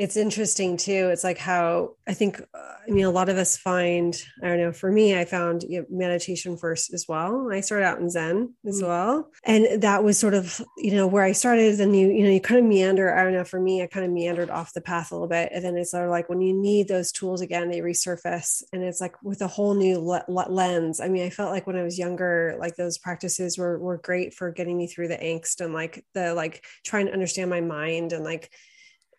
it's 0.00 0.16
interesting 0.16 0.78
too. 0.78 1.10
It's 1.12 1.22
like 1.22 1.36
how 1.36 1.90
I 2.08 2.14
think, 2.14 2.40
uh, 2.40 2.74
I 2.88 2.90
mean, 2.90 3.04
a 3.04 3.10
lot 3.10 3.28
of 3.28 3.36
us 3.36 3.58
find, 3.58 4.16
I 4.42 4.46
don't 4.48 4.56
know, 4.56 4.72
for 4.72 4.90
me, 4.90 5.14
I 5.14 5.26
found 5.26 5.62
you 5.68 5.80
know, 5.80 5.86
meditation 5.90 6.56
first 6.56 6.94
as 6.94 7.04
well. 7.06 7.50
I 7.52 7.60
started 7.60 7.84
out 7.84 8.00
in 8.00 8.08
Zen 8.08 8.54
as 8.66 8.78
mm-hmm. 8.78 8.88
well. 8.88 9.30
And 9.44 9.82
that 9.82 10.02
was 10.02 10.18
sort 10.18 10.32
of, 10.32 10.62
you 10.78 10.92
know, 10.92 11.06
where 11.06 11.22
I 11.22 11.32
started. 11.32 11.78
And 11.80 11.94
you, 11.94 12.08
you 12.08 12.24
know, 12.24 12.30
you 12.30 12.40
kind 12.40 12.58
of 12.58 12.64
meander. 12.64 13.14
I 13.14 13.22
don't 13.22 13.34
know, 13.34 13.44
for 13.44 13.60
me, 13.60 13.82
I 13.82 13.88
kind 13.88 14.06
of 14.06 14.10
meandered 14.10 14.48
off 14.48 14.72
the 14.72 14.80
path 14.80 15.12
a 15.12 15.14
little 15.14 15.28
bit. 15.28 15.50
And 15.52 15.62
then 15.62 15.76
it's 15.76 15.90
sort 15.90 16.04
of 16.04 16.10
like 16.10 16.30
when 16.30 16.40
you 16.40 16.54
need 16.54 16.88
those 16.88 17.12
tools 17.12 17.42
again, 17.42 17.68
they 17.68 17.80
resurface. 17.80 18.62
And 18.72 18.82
it's 18.82 19.02
like 19.02 19.22
with 19.22 19.42
a 19.42 19.48
whole 19.48 19.74
new 19.74 19.98
le- 19.98 20.24
lens. 20.48 20.98
I 20.98 21.08
mean, 21.08 21.26
I 21.26 21.30
felt 21.30 21.52
like 21.52 21.66
when 21.66 21.76
I 21.76 21.82
was 21.82 21.98
younger, 21.98 22.56
like 22.58 22.74
those 22.76 22.96
practices 22.96 23.58
were, 23.58 23.78
were 23.78 23.98
great 23.98 24.32
for 24.32 24.50
getting 24.50 24.78
me 24.78 24.86
through 24.86 25.08
the 25.08 25.18
angst 25.18 25.60
and 25.60 25.74
like 25.74 26.06
the, 26.14 26.32
like 26.32 26.64
trying 26.86 27.04
to 27.04 27.12
understand 27.12 27.50
my 27.50 27.60
mind 27.60 28.14
and 28.14 28.24
like, 28.24 28.50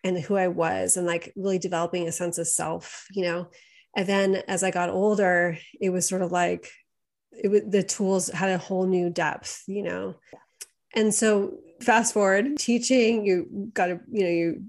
and 0.04 0.18
who 0.18 0.36
I 0.36 0.48
was 0.48 0.96
and 0.96 1.06
like 1.06 1.32
really 1.36 1.58
developing 1.58 2.08
a 2.08 2.12
sense 2.12 2.38
of 2.38 2.48
self, 2.48 3.06
you 3.12 3.22
know. 3.22 3.48
And 3.94 4.06
then 4.06 4.36
as 4.48 4.62
I 4.62 4.70
got 4.70 4.90
older, 4.90 5.58
it 5.80 5.90
was 5.90 6.08
sort 6.08 6.22
of 6.22 6.32
like 6.32 6.70
it 7.32 7.48
was 7.48 7.62
the 7.66 7.82
tools 7.82 8.28
had 8.28 8.50
a 8.50 8.58
whole 8.58 8.86
new 8.86 9.10
depth, 9.10 9.62
you 9.66 9.82
know. 9.82 10.16
And 10.94 11.14
so 11.14 11.58
fast 11.80 12.14
forward, 12.14 12.58
teaching, 12.58 13.24
you 13.24 13.70
got 13.72 13.86
to, 13.86 14.00
you 14.10 14.24
know, 14.24 14.30
you 14.30 14.62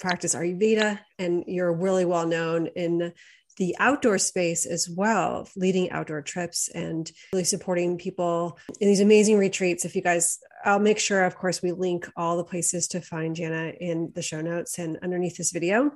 practice 0.00 0.34
Ayurveda 0.34 0.98
and 1.18 1.44
you're 1.46 1.72
really 1.72 2.04
well 2.04 2.26
known 2.26 2.68
in 2.68 3.12
the 3.58 3.76
outdoor 3.78 4.18
space 4.18 4.64
as 4.64 4.88
well, 4.88 5.48
leading 5.56 5.90
outdoor 5.90 6.22
trips 6.22 6.68
and 6.68 7.10
really 7.32 7.44
supporting 7.44 7.98
people 7.98 8.58
in 8.80 8.88
these 8.88 9.00
amazing 9.00 9.36
retreats. 9.36 9.84
If 9.84 9.94
you 9.94 10.02
guys, 10.02 10.38
I'll 10.64 10.78
make 10.78 10.98
sure, 10.98 11.24
of 11.24 11.36
course, 11.36 11.60
we 11.60 11.72
link 11.72 12.08
all 12.16 12.36
the 12.36 12.44
places 12.44 12.88
to 12.88 13.00
find 13.00 13.36
Jana 13.36 13.72
in 13.80 14.12
the 14.14 14.22
show 14.22 14.40
notes 14.40 14.78
and 14.78 14.98
underneath 15.02 15.36
this 15.36 15.50
video. 15.50 15.92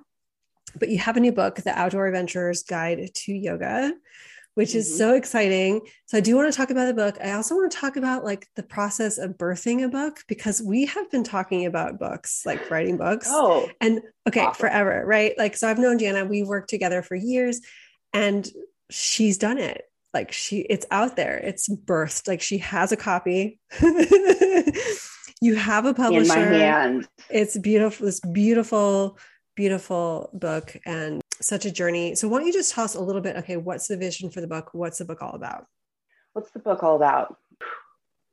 But 0.78 0.88
you 0.88 0.99
have 0.99 1.16
a 1.16 1.21
new 1.21 1.33
book, 1.33 1.57
The 1.57 1.76
Outdoor 1.76 2.07
Adventurer's 2.09 2.62
Guide 2.62 3.11
to 3.14 3.33
Yoga, 3.33 3.92
which 4.54 4.71
mm-hmm. 4.71 4.78
is 4.78 4.99
so 4.99 5.14
exciting. 5.14 5.80
So 6.06 6.18
I 6.18 6.21
do 6.21 6.37
want 6.37 6.52
to 6.52 6.56
talk 6.56 6.71
about 6.71 6.87
the 6.87 6.94
book. 6.94 7.18
I 7.23 7.32
also 7.32 7.54
want 7.54 7.73
to 7.73 7.78
talk 7.78 7.97
about 7.97 8.25
like 8.25 8.47
the 8.56 8.62
process 8.62 9.18
of 9.18 9.38
birthing 9.38 9.85
a 9.85 9.88
book 9.88 10.21
because 10.28 10.62
we 10.62 10.87
have 10.87 11.11
been 11.11 11.25
talking 11.25 11.66
about 11.66 11.99
books, 11.99 12.42
like 12.44 12.71
writing 12.71 12.97
books. 12.97 13.28
Oh. 13.30 13.68
And 13.80 14.02
okay, 14.28 14.40
awesome. 14.40 14.61
forever, 14.61 15.02
right? 15.06 15.37
Like 15.38 15.56
so 15.56 15.68
I've 15.68 15.78
known 15.78 15.99
Jana, 15.99 16.25
we 16.25 16.42
worked 16.42 16.71
together 16.71 17.02
for 17.02 17.14
years 17.14 17.61
and 18.12 18.49
she's 18.90 19.38
done 19.38 19.59
it. 19.59 19.85
Like 20.12 20.32
she 20.32 20.61
it's 20.61 20.87
out 20.90 21.16
there. 21.16 21.38
It's 21.38 21.68
birthed. 21.68 22.28
Like 22.28 22.42
she 22.42 22.59
has 22.59 22.92
a 22.92 22.97
copy. 22.97 23.59
you 25.40 25.54
have 25.54 25.87
a 25.87 25.94
publisher. 25.94 26.21
In 26.21 26.28
my 26.28 26.56
hand. 26.56 27.09
It's 27.30 27.56
beautiful. 27.56 28.06
This 28.06 28.21
beautiful 28.21 29.18
beautiful 29.54 30.30
book 30.32 30.76
and 30.87 31.21
such 31.42 31.64
a 31.64 31.70
journey. 31.70 32.14
So, 32.14 32.28
why 32.28 32.38
don't 32.38 32.46
you 32.46 32.52
just 32.52 32.72
tell 32.72 32.84
us 32.84 32.94
a 32.94 33.00
little 33.00 33.20
bit? 33.20 33.37
Okay, 33.37 33.56
what's 33.56 33.88
the 33.88 33.96
vision 33.96 34.30
for 34.30 34.40
the 34.40 34.46
book? 34.46 34.70
What's 34.72 34.99
the 34.99 35.04
book 35.04 35.22
all 35.22 35.34
about? 35.34 35.66
What's 36.32 36.50
the 36.50 36.58
book 36.58 36.82
all 36.82 36.96
about? 36.96 37.37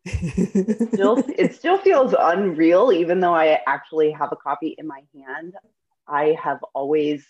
still, 0.07 1.23
it 1.37 1.55
still 1.55 1.77
feels 1.77 2.15
unreal, 2.17 2.91
even 2.91 3.19
though 3.19 3.33
I 3.33 3.59
actually 3.67 4.11
have 4.11 4.31
a 4.31 4.35
copy 4.37 4.75
in 4.77 4.87
my 4.87 5.01
hand. 5.13 5.55
I 6.07 6.37
have 6.41 6.59
always, 6.73 7.25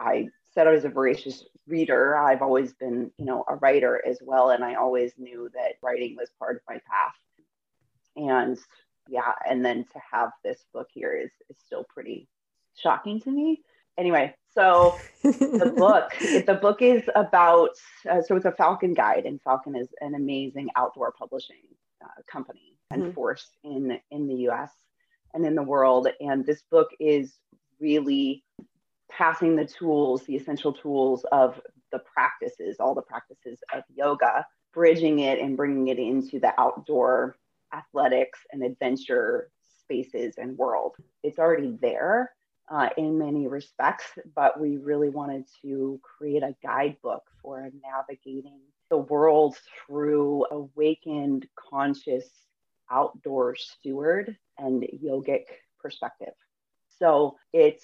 I 0.00 0.28
said 0.52 0.66
I 0.66 0.72
was 0.72 0.84
a 0.84 0.88
voracious 0.88 1.44
reader. 1.66 2.16
I've 2.16 2.42
always 2.42 2.72
been, 2.74 3.10
you 3.18 3.24
know, 3.24 3.44
a 3.48 3.56
writer 3.56 4.02
as 4.06 4.18
well, 4.22 4.50
and 4.50 4.64
I 4.64 4.74
always 4.74 5.12
knew 5.16 5.48
that 5.54 5.74
writing 5.82 6.16
was 6.16 6.30
part 6.38 6.56
of 6.56 6.62
my 6.68 6.74
path. 6.74 7.14
And 8.16 8.58
yeah, 9.08 9.32
and 9.48 9.64
then 9.64 9.84
to 9.92 10.00
have 10.12 10.30
this 10.42 10.64
book 10.72 10.88
here 10.92 11.16
is 11.16 11.30
is 11.48 11.56
still 11.64 11.84
pretty 11.84 12.28
shocking 12.76 13.20
to 13.20 13.30
me. 13.30 13.62
Anyway, 13.98 14.34
so 14.54 14.96
the 15.22 15.72
book, 15.76 16.12
the 16.20 16.58
book 16.60 16.82
is 16.82 17.02
about, 17.14 17.70
uh, 18.10 18.22
so 18.22 18.36
it's 18.36 18.44
a 18.44 18.52
Falcon 18.52 18.94
guide, 18.94 19.24
and 19.26 19.40
Falcon 19.42 19.76
is 19.76 19.88
an 20.00 20.14
amazing 20.14 20.68
outdoor 20.76 21.12
publishing 21.12 21.62
uh, 22.04 22.22
company 22.30 22.76
and 22.90 23.02
mm-hmm. 23.02 23.12
force 23.12 23.50
in 23.64 23.98
in 24.10 24.28
the 24.28 24.34
U.S. 24.48 24.70
and 25.34 25.44
in 25.44 25.54
the 25.54 25.62
world. 25.62 26.08
And 26.20 26.44
this 26.44 26.62
book 26.70 26.88
is 27.00 27.34
really 27.80 28.44
passing 29.10 29.56
the 29.56 29.64
tools, 29.64 30.24
the 30.24 30.36
essential 30.36 30.72
tools 30.72 31.24
of 31.32 31.60
the 31.92 32.00
practices, 32.00 32.76
all 32.80 32.94
the 32.94 33.02
practices 33.02 33.60
of 33.74 33.82
yoga, 33.94 34.46
bridging 34.74 35.20
it 35.20 35.38
and 35.38 35.56
bringing 35.56 35.88
it 35.88 35.98
into 35.98 36.38
the 36.38 36.52
outdoor 36.58 37.36
athletics 37.74 38.40
and 38.52 38.62
adventure 38.62 39.50
spaces 39.82 40.34
and 40.38 40.56
world. 40.58 40.96
It's 41.22 41.38
already 41.38 41.76
there 41.80 42.32
uh, 42.68 42.88
in 42.96 43.18
many 43.18 43.46
respects, 43.46 44.04
but 44.34 44.60
we 44.60 44.76
really 44.76 45.08
wanted 45.08 45.44
to 45.62 46.00
create 46.02 46.42
a 46.42 46.56
guidebook 46.62 47.22
for 47.42 47.70
navigating 47.82 48.60
the 48.90 48.96
world 48.96 49.56
through 49.86 50.46
awakened, 50.50 51.46
conscious, 51.56 52.28
outdoor 52.90 53.56
steward 53.56 54.36
and 54.58 54.82
yogic 55.02 55.44
perspective. 55.80 56.34
So 56.98 57.36
it 57.52 57.82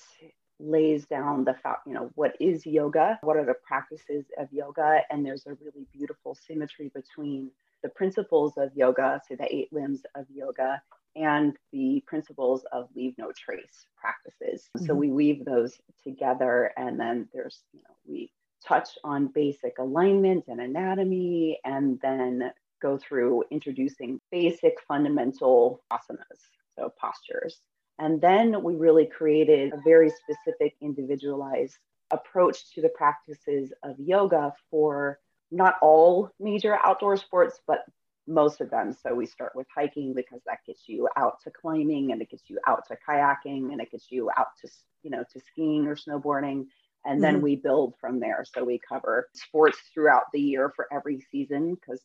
lays 0.59 1.07
down 1.07 1.45
the 1.45 1.55
fact, 1.55 1.87
you 1.87 1.93
know, 1.93 2.11
what 2.15 2.37
is 2.41 2.65
yoga? 2.65 3.19
What 3.23 3.37
are 3.37 3.45
the 3.45 3.55
practices 3.67 4.27
of 4.39 4.53
yoga? 4.53 5.01
And 5.11 5.27
there's 5.27 5.47
a 5.47 5.55
really 5.55 5.87
beautiful 5.93 6.37
symmetry 6.37 6.91
between 6.95 7.51
the 7.83 7.89
principles 7.89 8.55
of 8.57 8.71
yoga, 8.77 9.21
so 9.29 9.35
the 9.35 9.53
eight 9.53 9.73
limbs 9.73 10.03
of 10.15 10.27
yoga, 10.33 10.81
and 11.17 11.57
the 11.73 12.03
principles 12.07 12.65
of 12.73 12.89
leave 12.95 13.15
no 13.19 13.33
trace 13.33 13.87
practices. 13.97 14.69
Mm-hmm. 14.77 14.87
So 14.87 14.95
we 14.95 15.11
weave 15.11 15.45
those 15.45 15.81
together, 16.03 16.73
and 16.77 16.99
then 16.99 17.29
there's, 17.33 17.63
you 17.73 17.81
know, 17.81 17.95
we 18.07 18.33
touch 18.67 18.91
on 19.05 19.27
basic 19.27 19.79
alignment 19.79 20.45
and 20.49 20.61
anatomy, 20.61 21.59
and 21.65 21.99
then 22.01 22.53
go 22.81 22.99
through 22.99 23.45
introducing 23.51 24.21
basic 24.31 24.75
fundamental 24.89 25.83
asanas, 25.93 26.41
so 26.77 26.93
postures. 27.01 27.61
And 27.99 28.21
then 28.21 28.63
we 28.63 28.75
really 28.75 29.07
created 29.07 29.73
a 29.73 29.81
very 29.85 30.11
specific, 30.11 30.75
individualized 30.81 31.77
approach 32.11 32.73
to 32.75 32.83
the 32.83 32.89
practices 32.89 33.73
of 33.83 33.99
yoga 33.99 34.53
for 34.71 35.19
not 35.51 35.77
all 35.83 36.31
major 36.41 36.79
outdoor 36.83 37.17
sports, 37.17 37.61
but 37.67 37.85
most 38.27 38.61
of 38.61 38.71
them. 38.71 38.93
So 38.93 39.15
we 39.15 39.27
start 39.27 39.53
with 39.55 39.67
hiking 39.75 40.15
because 40.15 40.41
that 40.47 40.59
gets 40.67 40.89
you 40.89 41.09
out 41.17 41.41
to 41.45 41.51
climbing 41.51 42.13
and 42.13 42.23
it 42.23 42.31
gets 42.31 42.49
you 42.49 42.59
out 42.67 42.87
to 42.89 42.97
kayaking 43.09 43.73
and 43.73 43.81
it 43.81 43.91
gets 43.91 44.11
you 44.11 44.31
out 44.37 44.49
to, 44.61 44.71
you 45.03 45.11
know, 45.11 45.25
to 45.33 45.41
skiing 45.41 45.87
or 45.87 45.97
snowboarding. 45.97 46.67
And 47.05 47.15
mm-hmm. 47.15 47.21
then 47.21 47.41
we 47.43 47.57
build 47.57 47.95
from 48.01 48.21
there. 48.21 48.45
So 48.55 48.65
we 48.65 48.81
cover 48.89 49.29
sports 49.35 49.79
throughout 49.93 50.25
the 50.33 50.41
year 50.41 50.73
for 50.75 50.87
every 50.93 51.21
season 51.31 51.75
because 51.75 52.01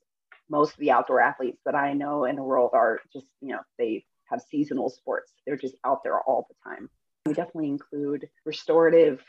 most 0.49 0.73
of 0.73 0.79
the 0.79 0.91
outdoor 0.91 1.21
athletes 1.21 1.59
that 1.65 1.75
I 1.75 1.93
know 1.93 2.25
in 2.25 2.35
the 2.35 2.43
world 2.43 2.71
are 2.73 2.99
just, 3.13 3.27
you 3.41 3.49
know, 3.49 3.61
they 3.77 4.05
have 4.29 4.41
seasonal 4.49 4.89
sports. 4.89 5.33
They're 5.45 5.57
just 5.57 5.75
out 5.85 6.03
there 6.03 6.19
all 6.21 6.47
the 6.49 6.69
time. 6.69 6.89
We 7.25 7.33
definitely 7.33 7.69
include 7.69 8.29
restorative 8.45 9.21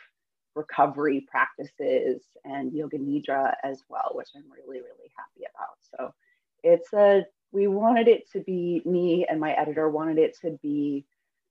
recovery 0.55 1.27
practices 1.31 2.23
and 2.45 2.73
yoga 2.73 2.99
nidra 2.99 3.55
as 3.63 3.83
well, 3.89 4.13
which 4.15 4.29
I'm 4.35 4.51
really, 4.51 4.81
really 4.81 5.11
happy 5.17 5.47
about. 5.55 5.77
So 5.97 6.15
it's 6.63 6.93
a 6.93 7.25
we 7.53 7.67
wanted 7.67 8.09
it 8.09 8.31
to 8.33 8.41
be 8.41 8.83
me 8.85 9.27
and 9.29 9.41
my 9.41 9.53
editor 9.53 9.89
wanted 9.89 10.19
it 10.19 10.37
to 10.43 10.59
be 10.63 11.05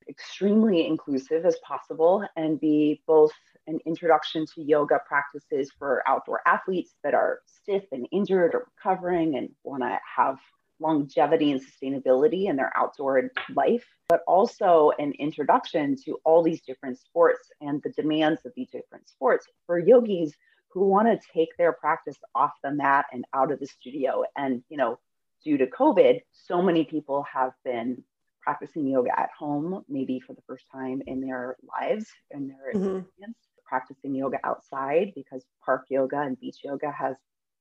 extremely 0.07 0.85
inclusive 0.85 1.45
as 1.45 1.57
possible 1.63 2.23
and 2.35 2.59
be 2.59 3.01
both 3.07 3.31
an 3.67 3.79
introduction 3.85 4.45
to 4.45 4.61
yoga 4.61 4.99
practices 5.07 5.71
for 5.77 6.03
outdoor 6.07 6.41
athletes 6.45 6.93
that 7.03 7.13
are 7.13 7.39
stiff 7.45 7.83
and 7.91 8.07
injured 8.11 8.55
or 8.55 8.67
recovering 8.75 9.35
and 9.35 9.49
want 9.63 9.83
to 9.83 9.99
have 10.15 10.37
longevity 10.79 11.51
and 11.51 11.61
sustainability 11.61 12.45
in 12.45 12.55
their 12.55 12.71
outdoor 12.77 13.31
life, 13.55 13.85
but 14.07 14.21
also 14.27 14.91
an 14.99 15.11
introduction 15.19 15.95
to 16.05 16.17
all 16.23 16.43
these 16.43 16.61
different 16.61 16.97
sports 16.99 17.49
and 17.61 17.81
the 17.83 17.89
demands 17.91 18.45
of 18.45 18.51
these 18.55 18.69
different 18.69 19.07
sports 19.09 19.47
for 19.65 19.79
yogis 19.79 20.33
who 20.77 20.87
want 20.87 21.07
to 21.07 21.27
take 21.33 21.49
their 21.57 21.73
practice 21.73 22.17
off 22.35 22.51
the 22.63 22.69
mat 22.71 23.05
and 23.11 23.25
out 23.33 23.51
of 23.51 23.59
the 23.59 23.65
studio. 23.65 24.23
And, 24.35 24.63
you 24.69 24.77
know, 24.77 24.99
due 25.43 25.57
to 25.57 25.65
COVID, 25.65 26.19
so 26.31 26.61
many 26.61 26.83
people 26.85 27.25
have 27.33 27.53
been 27.65 28.03
practicing 28.41 28.87
yoga 28.87 29.19
at 29.19 29.29
home, 29.37 29.83
maybe 29.89 30.19
for 30.19 30.33
the 30.33 30.41
first 30.45 30.65
time 30.71 31.01
in 31.07 31.19
their 31.19 31.57
lives 31.67 32.05
and 32.29 32.51
their 32.51 32.79
mm-hmm. 32.79 33.31
practicing 33.65 34.13
yoga 34.13 34.37
outside 34.43 35.13
because 35.15 35.43
park 35.65 35.85
yoga 35.89 36.19
and 36.21 36.39
beach 36.39 36.57
yoga 36.63 36.91
has 36.91 37.15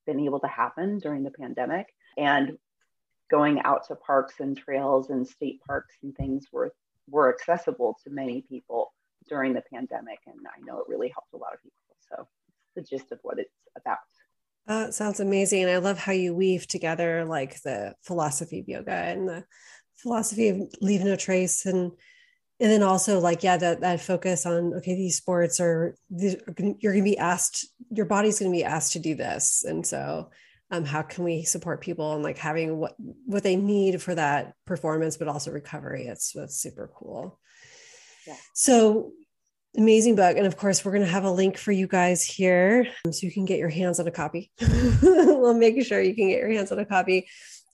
been 0.06 0.20
able 0.20 0.40
to 0.40 0.46
happen 0.46 0.98
during 0.98 1.22
the 1.22 1.30
pandemic. 1.30 1.86
And 2.18 2.58
going 3.30 3.62
out 3.62 3.86
to 3.88 3.96
parks 3.96 4.34
and 4.40 4.58
trails 4.58 5.08
and 5.08 5.26
state 5.26 5.60
parks 5.66 5.94
and 6.02 6.14
things 6.14 6.48
were, 6.52 6.70
were 7.08 7.32
accessible 7.32 7.96
to 8.04 8.10
many 8.10 8.44
people 8.46 8.92
during 9.26 9.54
the 9.54 9.62
pandemic. 9.72 10.18
And 10.26 10.40
I 10.46 10.60
know 10.66 10.80
it 10.80 10.86
really 10.86 11.08
helped 11.08 11.32
a 11.32 11.38
lot 11.38 11.54
of 11.54 11.62
people. 11.62 11.96
So 12.10 12.28
the 12.76 12.82
gist 12.82 13.10
of 13.10 13.18
what 13.22 13.38
it's 13.38 13.50
about. 13.76 13.98
Uh, 14.68 14.90
sounds 14.90 15.20
amazing. 15.20 15.62
And 15.62 15.72
I 15.72 15.78
love 15.78 15.98
how 15.98 16.12
you 16.12 16.34
weave 16.34 16.66
together 16.66 17.24
like 17.24 17.60
the 17.62 17.94
philosophy 18.02 18.60
of 18.60 18.68
yoga 18.68 18.92
and 18.92 19.28
the 19.28 19.44
philosophy 19.96 20.48
of 20.48 20.60
leave 20.80 21.02
no 21.02 21.16
trace 21.16 21.66
and 21.66 21.92
and 22.58 22.70
then 22.70 22.82
also 22.82 23.18
like 23.18 23.42
yeah 23.42 23.56
that 23.56 23.80
that 23.80 24.00
focus 24.00 24.46
on 24.46 24.74
okay 24.74 24.94
these 24.94 25.16
sports 25.16 25.60
are 25.60 25.94
these, 26.10 26.36
you're 26.80 26.92
going 26.92 27.04
to 27.04 27.10
be 27.10 27.18
asked 27.18 27.66
your 27.90 28.06
body's 28.06 28.38
going 28.38 28.50
to 28.50 28.56
be 28.56 28.64
asked 28.64 28.92
to 28.92 28.98
do 28.98 29.14
this 29.14 29.64
and 29.64 29.86
so 29.86 30.30
um, 30.70 30.84
how 30.84 31.02
can 31.02 31.24
we 31.24 31.44
support 31.44 31.80
people 31.80 32.14
and 32.14 32.22
like 32.22 32.38
having 32.38 32.76
what 32.76 32.94
what 33.24 33.42
they 33.42 33.56
need 33.56 34.02
for 34.02 34.14
that 34.14 34.52
performance 34.66 35.16
but 35.16 35.28
also 35.28 35.50
recovery 35.50 36.06
it's 36.06 36.32
that's 36.32 36.56
super 36.56 36.90
cool 36.94 37.38
yeah. 38.26 38.36
so 38.54 39.12
amazing 39.76 40.16
book 40.16 40.36
and 40.36 40.46
of 40.46 40.56
course 40.56 40.84
we're 40.84 40.92
going 40.92 41.04
to 41.04 41.10
have 41.10 41.24
a 41.24 41.30
link 41.30 41.58
for 41.58 41.72
you 41.72 41.86
guys 41.86 42.22
here 42.22 42.86
so 43.10 43.26
you 43.26 43.32
can 43.32 43.44
get 43.44 43.58
your 43.58 43.68
hands 43.68 44.00
on 44.00 44.06
a 44.06 44.10
copy 44.10 44.50
we'll 45.02 45.54
make 45.54 45.82
sure 45.84 46.00
you 46.00 46.14
can 46.14 46.28
get 46.28 46.38
your 46.38 46.50
hands 46.50 46.72
on 46.72 46.78
a 46.78 46.84
copy 46.84 47.26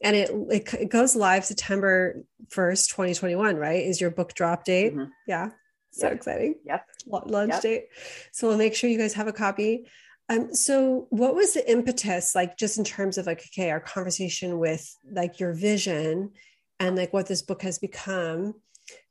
and 0.03 0.17
it, 0.17 0.31
it, 0.51 0.75
it 0.75 0.89
goes 0.91 1.15
live 1.15 1.45
September 1.45 2.25
1st, 2.49 2.89
2021, 2.89 3.57
right? 3.57 3.83
Is 3.83 4.01
your 4.01 4.11
book 4.11 4.35
drop 4.35 4.65
date? 4.65 4.95
Mm-hmm. 4.95 5.11
Yeah. 5.29 5.51
So 5.93 6.07
yep. 6.07 6.17
exciting. 6.17 6.57
Yep. 6.65 6.87
Launch 7.07 7.53
yep. 7.53 7.63
date. 7.63 7.85
So 8.33 8.49
we'll 8.49 8.59
make 8.59 8.75
sure 8.75 8.91
you 8.91 8.99
guys 8.99 9.15
have 9.15 9.29
a 9.29 9.33
copy. 9.33 9.87
Um, 10.29 10.55
so 10.55 11.07
what 11.11 11.35
was 11.35 11.55
the 11.55 11.71
impetus, 11.71 12.35
like 12.35 12.57
just 12.57 12.79
in 12.79 12.85
terms 12.85 13.19
of 13.19 13.27
like, 13.27 13.45
okay, 13.47 13.71
our 13.71 13.81
conversation 13.81 14.59
with 14.59 14.97
like 15.11 15.39
your 15.39 15.53
vision 15.53 16.33
and 16.81 16.97
like 16.97 17.13
what 17.13 17.29
this 17.29 17.43
book 17.43 17.63
has 17.63 17.79
become? 17.79 18.55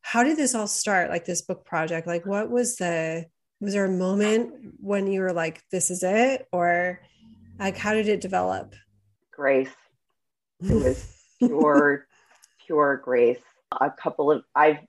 How 0.01 0.23
did 0.23 0.37
this 0.37 0.55
all 0.55 0.67
start? 0.67 1.09
Like 1.09 1.25
this 1.25 1.41
book 1.41 1.65
project? 1.65 2.07
Like 2.07 2.25
what 2.25 2.49
was 2.49 2.77
the 2.77 3.25
was 3.59 3.73
there 3.73 3.85
a 3.85 3.91
moment 3.91 4.73
when 4.79 5.05
you 5.07 5.21
were 5.21 5.33
like, 5.33 5.61
this 5.71 5.91
is 5.91 6.03
it? 6.03 6.47
Or 6.51 6.99
like 7.59 7.77
how 7.77 7.93
did 7.93 8.07
it 8.07 8.21
develop? 8.21 8.75
Grace 9.31 9.69
it 10.61 10.73
was 10.73 11.17
pure, 11.39 12.07
pure 12.65 12.97
grace. 12.97 13.39
A 13.79 13.89
couple 13.89 14.31
of, 14.31 14.43
I've 14.55 14.79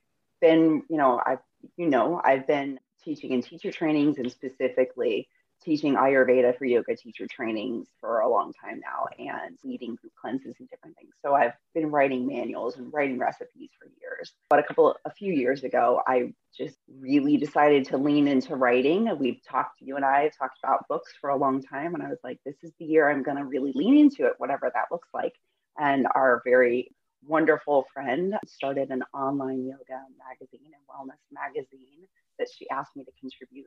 been, 0.40 0.82
you 0.88 0.96
know, 0.96 1.20
I've, 1.24 1.38
you 1.76 1.88
know, 1.88 2.20
I've 2.22 2.46
been 2.46 2.78
teaching 3.04 3.32
in 3.32 3.42
teacher 3.42 3.70
trainings 3.70 4.18
and 4.18 4.30
specifically 4.30 5.28
teaching 5.64 5.95
Ayurveda 5.95 6.57
for 6.57 6.64
yoga 6.64 6.97
teacher 6.97 7.26
trainings 7.31 7.88
for 8.00 8.21
a 8.21 8.28
long 8.28 8.52
time 8.52 8.81
now 8.81 9.07
and 9.19 9.59
leading 9.64 9.95
group 9.95 10.12
cleanses 10.21 10.54
and 10.59 10.69
different 10.69 10.97
things. 10.97 11.12
So 11.25 11.35
I've 11.35 11.52
been 11.75 11.90
writing 11.90 12.26
manuals 12.26 12.76
and 12.76 12.92
writing 12.92 13.19
recipes 13.19 13.71
for 13.78 13.88
years. 14.00 14.33
But 14.50 14.59
a 14.59 14.62
couple, 14.62 14.97
a 15.04 15.11
few 15.11 15.33
years 15.33 15.64
ago, 15.64 16.02
I 16.07 16.33
just 16.57 16.76
really 17.00 17.37
decided 17.37 17.87
to 17.87 17.99
lean 17.99 18.28
into 18.28 18.57
writing. 18.57 19.16
We've 19.19 19.42
talked, 19.49 19.81
you 19.81 19.97
and 19.97 20.04
I 20.04 20.25
have 20.25 20.37
talked 20.37 20.59
about 20.62 20.87
books 20.88 21.12
for 21.21 21.31
a 21.31 21.37
long 21.37 21.62
time. 21.62 21.95
And 21.95 22.02
I 22.02 22.09
was 22.09 22.19
like, 22.23 22.38
this 22.45 22.57
is 22.62 22.73
the 22.78 22.85
year 22.85 23.11
I'm 23.11 23.23
going 23.23 23.38
to 23.38 23.45
really 23.45 23.73
lean 23.75 23.97
into 23.97 24.26
it, 24.26 24.35
whatever 24.38 24.71
that 24.75 24.87
looks 24.90 25.09
like 25.14 25.35
and 25.78 26.07
our 26.14 26.42
very 26.45 26.90
wonderful 27.25 27.87
friend 27.92 28.35
started 28.47 28.90
an 28.90 29.02
online 29.14 29.64
yoga 29.64 30.02
magazine 30.19 30.73
and 30.75 30.83
wellness 30.88 31.21
magazine 31.31 32.07
that 32.38 32.49
she 32.57 32.69
asked 32.71 32.97
me 32.97 33.04
to 33.04 33.12
contribute 33.21 33.66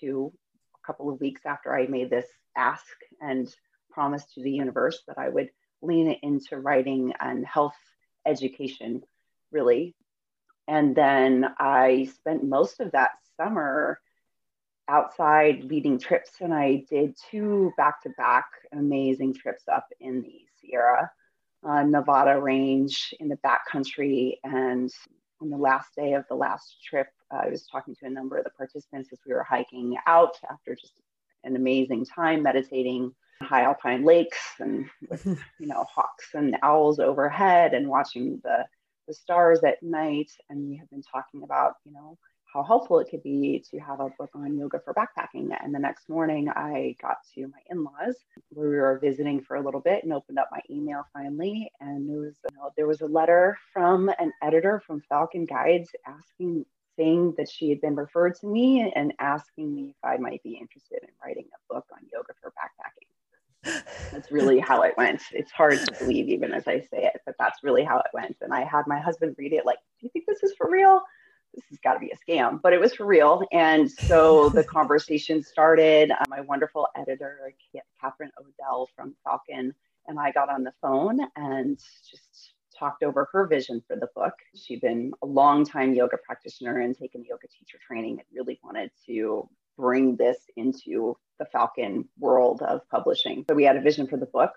to 0.00 0.32
couple 0.86 1.10
of 1.10 1.20
weeks 1.20 1.42
after 1.44 1.74
I 1.74 1.86
made 1.86 2.10
this 2.10 2.26
ask 2.56 2.86
and 3.20 3.52
promise 3.90 4.24
to 4.34 4.42
the 4.42 4.50
universe 4.50 5.02
that 5.08 5.18
I 5.18 5.28
would 5.28 5.50
lean 5.82 6.16
into 6.22 6.58
writing 6.58 7.12
and 7.20 7.44
health 7.46 7.76
education, 8.26 9.02
really. 9.50 9.94
And 10.68 10.94
then 10.96 11.46
I 11.58 12.08
spent 12.14 12.44
most 12.44 12.80
of 12.80 12.92
that 12.92 13.10
summer 13.36 14.00
outside 14.88 15.64
leading 15.64 15.98
trips, 15.98 16.30
and 16.40 16.54
I 16.54 16.84
did 16.88 17.16
two 17.30 17.72
back 17.76 18.02
to 18.02 18.10
back 18.10 18.46
amazing 18.72 19.34
trips 19.34 19.64
up 19.72 19.86
in 20.00 20.22
the 20.22 20.40
Sierra 20.60 21.10
uh, 21.66 21.82
Nevada 21.82 22.40
range 22.40 23.14
in 23.18 23.28
the 23.28 23.38
backcountry. 23.38 24.34
And 24.44 24.90
on 25.40 25.50
the 25.50 25.56
last 25.56 25.94
day 25.96 26.14
of 26.14 26.24
the 26.28 26.34
last 26.34 26.82
trip, 26.82 27.08
uh, 27.32 27.42
I 27.44 27.48
was 27.48 27.66
talking 27.66 27.94
to 27.96 28.06
a 28.06 28.10
number 28.10 28.38
of 28.38 28.44
the 28.44 28.50
participants 28.50 29.10
as 29.12 29.18
we 29.26 29.34
were 29.34 29.42
hiking 29.42 29.96
out 30.06 30.36
after 30.50 30.74
just 30.74 30.94
an 31.44 31.56
amazing 31.56 32.04
time 32.04 32.42
meditating 32.42 33.12
high 33.42 33.62
alpine 33.62 34.04
lakes 34.04 34.38
and 34.60 34.86
with 35.10 35.26
you 35.60 35.66
know 35.66 35.84
hawks 35.84 36.28
and 36.34 36.56
owls 36.62 36.98
overhead 36.98 37.74
and 37.74 37.88
watching 37.88 38.40
the 38.42 38.64
the 39.06 39.14
stars 39.14 39.62
at 39.62 39.82
night. 39.82 40.30
And 40.48 40.68
we 40.68 40.76
have 40.76 40.90
been 40.90 41.02
talking 41.02 41.42
about 41.42 41.74
you 41.84 41.92
know 41.92 42.18
how 42.52 42.62
helpful 42.62 42.98
it 43.00 43.08
could 43.10 43.22
be 43.22 43.62
to 43.70 43.78
have 43.78 44.00
a 44.00 44.08
book 44.18 44.30
on 44.34 44.56
yoga 44.56 44.80
for 44.84 44.94
backpacking. 44.94 45.50
And 45.62 45.74
the 45.74 45.78
next 45.78 46.08
morning, 46.08 46.48
I 46.48 46.96
got 47.02 47.18
to 47.34 47.42
my 47.48 47.58
in 47.70 47.84
laws 47.84 48.16
where 48.50 48.68
we 48.68 48.76
were 48.76 48.98
visiting 48.98 49.42
for 49.42 49.56
a 49.56 49.62
little 49.62 49.80
bit 49.80 50.04
and 50.04 50.12
opened 50.12 50.38
up 50.38 50.48
my 50.50 50.60
email 50.70 51.02
finally. 51.12 51.70
And 51.80 52.08
there 52.08 52.20
was, 52.20 52.36
you 52.50 52.56
know, 52.56 52.70
there 52.76 52.86
was 52.86 53.00
a 53.00 53.06
letter 53.06 53.58
from 53.72 54.10
an 54.18 54.32
editor 54.42 54.82
from 54.86 55.02
Falcon 55.08 55.44
Guides 55.44 55.90
asking, 56.06 56.64
saying 56.96 57.34
that 57.36 57.50
she 57.50 57.68
had 57.68 57.80
been 57.80 57.96
referred 57.96 58.36
to 58.36 58.46
me 58.46 58.92
and 58.94 59.12
asking 59.18 59.74
me 59.74 59.90
if 59.90 60.08
I 60.08 60.16
might 60.16 60.42
be 60.42 60.58
interested 60.58 61.00
in 61.02 61.10
writing 61.22 61.46
a 61.52 61.74
book 61.74 61.84
on 61.92 62.00
yoga 62.12 62.32
for 62.40 62.50
backpacking. 62.52 63.82
That's 64.12 64.30
really 64.30 64.60
how 64.60 64.82
it 64.82 64.94
went. 64.96 65.22
It's 65.32 65.50
hard 65.50 65.78
to 65.78 65.92
believe, 65.98 66.28
even 66.28 66.52
as 66.52 66.68
I 66.68 66.80
say 66.80 67.04
it, 67.04 67.20
but 67.26 67.34
that's 67.38 67.64
really 67.64 67.84
how 67.84 67.98
it 67.98 68.06
went. 68.14 68.36
And 68.40 68.54
I 68.54 68.64
had 68.64 68.84
my 68.86 69.00
husband 69.00 69.34
read 69.38 69.52
it, 69.52 69.66
like, 69.66 69.78
Do 70.00 70.06
you 70.06 70.10
think 70.10 70.26
this 70.26 70.42
is 70.42 70.54
for 70.56 70.70
real? 70.70 71.02
This 71.56 71.64
has 71.70 71.78
got 71.78 71.94
to 71.94 71.98
be 71.98 72.12
a 72.12 72.16
scam, 72.16 72.60
but 72.62 72.72
it 72.72 72.80
was 72.80 72.94
for 72.94 73.06
real. 73.06 73.42
And 73.50 73.90
so 73.90 74.48
the 74.50 74.62
conversation 74.78 75.42
started. 75.42 76.12
Uh, 76.12 76.24
my 76.28 76.40
wonderful 76.42 76.86
editor, 76.96 77.52
Catherine 78.00 78.30
Odell 78.38 78.88
from 78.94 79.16
Falcon, 79.24 79.74
and 80.06 80.20
I 80.20 80.30
got 80.30 80.48
on 80.48 80.62
the 80.62 80.72
phone 80.80 81.20
and 81.34 81.78
just 82.08 82.52
talked 82.78 83.02
over 83.02 83.28
her 83.32 83.46
vision 83.46 83.82
for 83.88 83.96
the 83.96 84.08
book. 84.14 84.34
She'd 84.54 84.82
been 84.82 85.12
a 85.22 85.26
long 85.26 85.64
time 85.64 85.94
yoga 85.94 86.18
practitioner 86.18 86.80
and 86.80 86.96
taken 86.96 87.24
yoga 87.24 87.48
teacher 87.48 87.78
training 87.84 88.12
and 88.12 88.26
really 88.32 88.60
wanted 88.62 88.90
to 89.06 89.48
bring 89.76 90.16
this 90.16 90.38
into 90.56 91.16
the 91.38 91.46
Falcon 91.46 92.08
world 92.18 92.62
of 92.62 92.82
publishing. 92.90 93.44
So 93.48 93.54
we 93.54 93.64
had 93.64 93.76
a 93.76 93.80
vision 93.80 94.06
for 94.06 94.16
the 94.16 94.26
book 94.26 94.52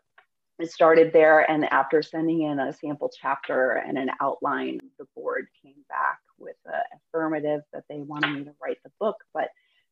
it 0.60 0.72
started 0.72 1.14
there 1.14 1.50
and 1.50 1.66
after 1.72 2.02
sending 2.02 2.42
in 2.42 2.60
a 2.60 2.74
sample 2.74 3.12
chapter 3.22 3.72
and 3.72 3.98
an 3.98 4.12
outline 4.22 4.80
the 4.98 5.06
board 5.16 5.48
came 5.64 5.86
back 5.88 6.20
with 6.39 6.56
an 6.65 6.82
affirmative 6.95 7.62
that 7.73 7.84
they 7.89 7.99
wanted 7.99 8.34
me 8.34 8.43
to 8.45 8.54
write 8.63 8.78
the 8.84 8.91
book 8.99 9.17
but 9.34 9.49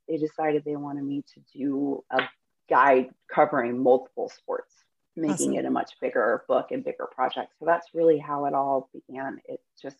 they 0.07 0.17
decided 0.17 0.63
they 0.63 0.75
wanted 0.75 1.03
me 1.03 1.23
to 1.33 1.41
do 1.57 2.03
a 2.11 2.21
guide 2.69 3.09
covering 3.33 3.81
multiple 3.81 4.29
sports 4.29 4.73
making 5.17 5.51
awesome. 5.51 5.53
it 5.55 5.65
a 5.65 5.71
much 5.71 5.93
bigger 5.99 6.43
book 6.47 6.67
and 6.71 6.83
bigger 6.83 7.07
project. 7.07 7.51
So 7.59 7.65
that's 7.65 7.87
really 7.93 8.19
how 8.19 8.45
it 8.45 8.53
all 8.53 8.89
began. 8.93 9.39
It 9.45 9.59
just 9.81 9.97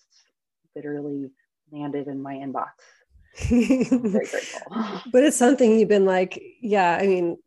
literally 0.76 1.32
landed 1.72 2.08
in 2.08 2.22
my 2.22 2.36
inbox. 2.36 2.70
Very 3.50 4.26
grateful. 4.26 4.62
But 5.12 5.24
it's 5.24 5.38
something 5.38 5.80
you've 5.80 5.90
been 5.90 6.06
like 6.06 6.42
yeah 6.62 6.98
i 7.00 7.06
mean 7.06 7.38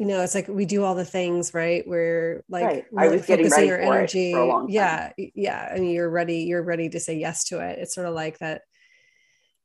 you 0.00 0.06
know, 0.06 0.22
it's 0.22 0.34
like 0.34 0.48
we 0.48 0.64
do 0.64 0.82
all 0.82 0.94
the 0.94 1.04
things, 1.04 1.52
right? 1.52 1.86
We're 1.86 2.42
like 2.48 2.64
right. 2.64 2.84
really 2.90 3.08
I 3.08 3.10
was 3.10 3.26
focusing 3.26 3.70
our 3.70 3.78
energy. 3.78 4.34
Yeah. 4.72 5.12
Yeah. 5.18 5.70
I 5.70 5.78
mean, 5.78 5.90
you're 5.90 6.08
ready, 6.08 6.38
you're 6.38 6.62
ready 6.62 6.88
to 6.88 6.98
say 6.98 7.18
yes 7.18 7.44
to 7.44 7.60
it. 7.60 7.78
It's 7.78 7.94
sort 7.94 8.06
of 8.06 8.14
like 8.14 8.38
that 8.38 8.62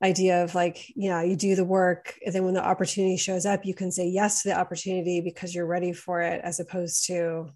idea 0.04 0.43
of 0.43 0.54
like, 0.54 0.91
yeah, 0.93 1.24
you 1.24 1.38
do 1.38 1.56
the 1.56 1.63
work. 1.63 2.15
And 2.26 2.36
then 2.36 2.43
when 2.43 2.54
the 2.54 2.62
opportunity 2.62 3.15
shows 3.15 3.45
up, 3.45 3.65
you 3.65 3.74
can 3.74 3.93
say 3.93 4.10
yes 4.10 4.43
to 4.43 4.50
the 4.50 4.60
opportunity 4.60 5.21
because 5.21 5.56
you're 5.56 5.65
ready 5.65 5.93
for 5.93 6.19
it, 6.19 6.41
as 6.43 6.60
opposed 6.60 7.08
to 7.08 7.52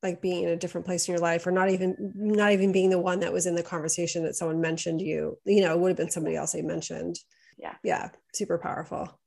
like 0.00 0.22
being 0.22 0.44
in 0.44 0.50
a 0.50 0.56
different 0.56 0.86
place 0.86 1.08
in 1.08 1.12
your 1.12 1.20
life 1.20 1.48
or 1.48 1.50
not 1.50 1.68
even 1.68 1.96
not 2.14 2.52
even 2.52 2.70
being 2.70 2.90
the 2.90 2.98
one 2.98 3.18
that 3.20 3.32
was 3.32 3.44
in 3.44 3.56
the 3.56 3.62
conversation 3.62 4.22
that 4.22 4.34
someone 4.34 4.58
mentioned 4.58 5.02
you 5.02 5.36
you 5.44 5.60
know 5.60 5.74
it 5.74 5.78
would 5.78 5.88
have 5.88 5.96
been 5.98 6.10
somebody 6.10 6.36
else 6.36 6.52
they 6.52 6.62
mentioned 6.62 7.18
yeah 7.58 7.74
yeah 7.84 8.08
super 8.32 8.56
powerful 8.56 9.20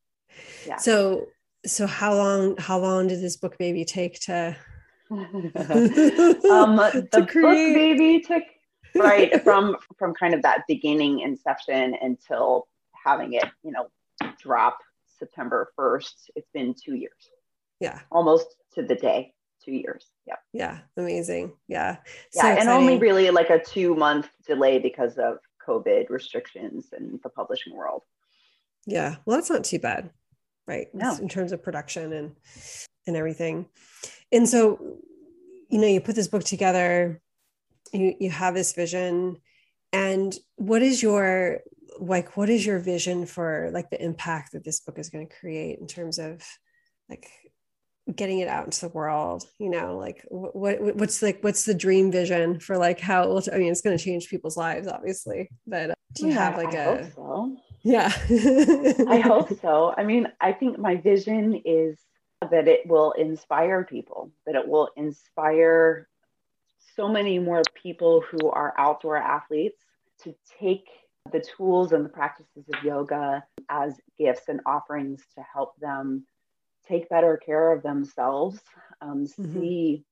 yeah 0.65 0.77
so 0.77 1.27
so 1.65 1.87
how 1.87 2.13
long 2.13 2.55
how 2.57 2.77
long 2.77 3.07
did 3.07 3.21
this 3.21 3.37
book 3.37 3.57
baby 3.57 3.85
take 3.85 4.19
to 4.19 4.55
um, 5.11 5.51
the 5.53 7.07
to 7.11 7.21
book 7.21 7.33
baby 7.33 8.19
took 8.21 8.43
right 8.95 9.43
from 9.43 9.75
from 9.97 10.13
kind 10.13 10.33
of 10.33 10.41
that 10.41 10.63
beginning 10.67 11.19
inception 11.19 11.95
until 12.01 12.67
having 13.05 13.33
it 13.33 13.45
you 13.63 13.71
know 13.71 13.87
drop 14.39 14.77
september 15.19 15.71
1st 15.77 16.29
it's 16.35 16.49
been 16.53 16.73
two 16.73 16.95
years. 16.95 17.29
Yeah. 17.79 17.99
Almost 18.11 18.47
to 18.75 18.83
the 18.83 18.95
day 18.95 19.33
two 19.63 19.71
years. 19.71 20.05
Yeah 20.27 20.35
yeah. 20.51 20.79
Amazing. 20.97 21.53
Yeah. 21.67 21.97
So 22.31 22.45
yeah 22.45 22.59
and 22.59 22.69
only 22.69 22.97
really 22.97 23.29
like 23.31 23.49
a 23.49 23.63
two 23.63 23.95
month 23.95 24.29
delay 24.45 24.79
because 24.79 25.17
of 25.17 25.39
covid 25.67 26.09
restrictions 26.09 26.89
in 26.97 27.19
the 27.23 27.29
publishing 27.29 27.75
world. 27.75 28.03
Yeah. 28.85 29.15
Well 29.25 29.37
that's 29.37 29.49
not 29.49 29.63
too 29.63 29.79
bad 29.79 30.11
right 30.67 30.87
no. 30.93 31.15
in 31.17 31.27
terms 31.27 31.51
of 31.51 31.63
production 31.63 32.13
and 32.13 32.35
and 33.07 33.15
everything 33.15 33.67
and 34.31 34.47
so 34.47 34.97
you 35.69 35.79
know 35.79 35.87
you 35.87 35.99
put 35.99 36.15
this 36.15 36.27
book 36.27 36.43
together 36.43 37.21
you 37.91 38.15
you 38.19 38.29
have 38.29 38.53
this 38.53 38.73
vision 38.73 39.37
and 39.91 40.37
what 40.55 40.81
is 40.81 41.01
your 41.01 41.59
like 41.99 42.35
what 42.35 42.49
is 42.49 42.65
your 42.65 42.79
vision 42.79 43.25
for 43.25 43.69
like 43.73 43.89
the 43.89 44.03
impact 44.03 44.53
that 44.53 44.63
this 44.63 44.79
book 44.79 44.97
is 44.97 45.09
going 45.09 45.27
to 45.27 45.35
create 45.35 45.79
in 45.79 45.87
terms 45.87 46.17
of 46.17 46.41
like 47.09 47.29
getting 48.13 48.39
it 48.39 48.47
out 48.49 48.65
into 48.65 48.81
the 48.81 48.89
world 48.89 49.45
you 49.59 49.69
know 49.69 49.97
like 49.97 50.25
what, 50.27 50.55
what 50.81 50.95
what's 50.95 51.21
like 51.21 51.41
what's 51.41 51.63
the 51.63 51.73
dream 51.73 52.11
vision 52.11 52.59
for 52.59 52.77
like 52.77 52.99
how 52.99 53.23
it 53.23 53.29
will 53.29 53.41
i 53.53 53.57
mean 53.57 53.71
it's 53.71 53.81
going 53.81 53.97
to 53.97 54.03
change 54.03 54.27
people's 54.27 54.57
lives 54.57 54.87
obviously 54.87 55.49
but 55.65 55.91
uh, 55.91 55.95
do 56.13 56.27
you 56.27 56.33
yeah, 56.33 56.39
have 56.39 56.57
like 56.57 56.75
I 56.75 56.83
a 56.83 57.11
so. 57.11 57.55
Yeah 57.83 58.11
i 59.09 59.19
hope 59.19 59.49
so 59.61 59.93
i 59.97 60.03
mean 60.03 60.27
i 60.41 60.51
think 60.51 60.77
my 60.77 60.95
vision 60.95 61.61
is 61.65 61.97
that 62.51 62.67
it 62.67 62.85
will 62.87 63.11
inspire 63.13 63.83
people 63.83 64.31
that 64.45 64.55
it 64.55 64.67
will 64.67 64.89
inspire 64.97 66.07
so 66.95 67.07
many 67.07 67.39
more 67.39 67.61
people 67.81 68.21
who 68.21 68.49
are 68.49 68.73
outdoor 68.77 69.17
athletes 69.17 69.81
to 70.23 70.35
take 70.59 70.87
the 71.31 71.43
tools 71.55 71.91
and 71.91 72.03
the 72.03 72.09
practices 72.09 72.65
of 72.73 72.83
yoga 72.83 73.43
as 73.69 73.99
gifts 74.17 74.49
and 74.49 74.59
offerings 74.65 75.23
to 75.35 75.43
help 75.53 75.75
them 75.79 76.25
take 76.87 77.09
better 77.09 77.37
care 77.37 77.71
of 77.71 77.81
themselves, 77.81 78.59
um, 79.01 79.25
mm-hmm. 79.25 79.53
see 79.53 80.03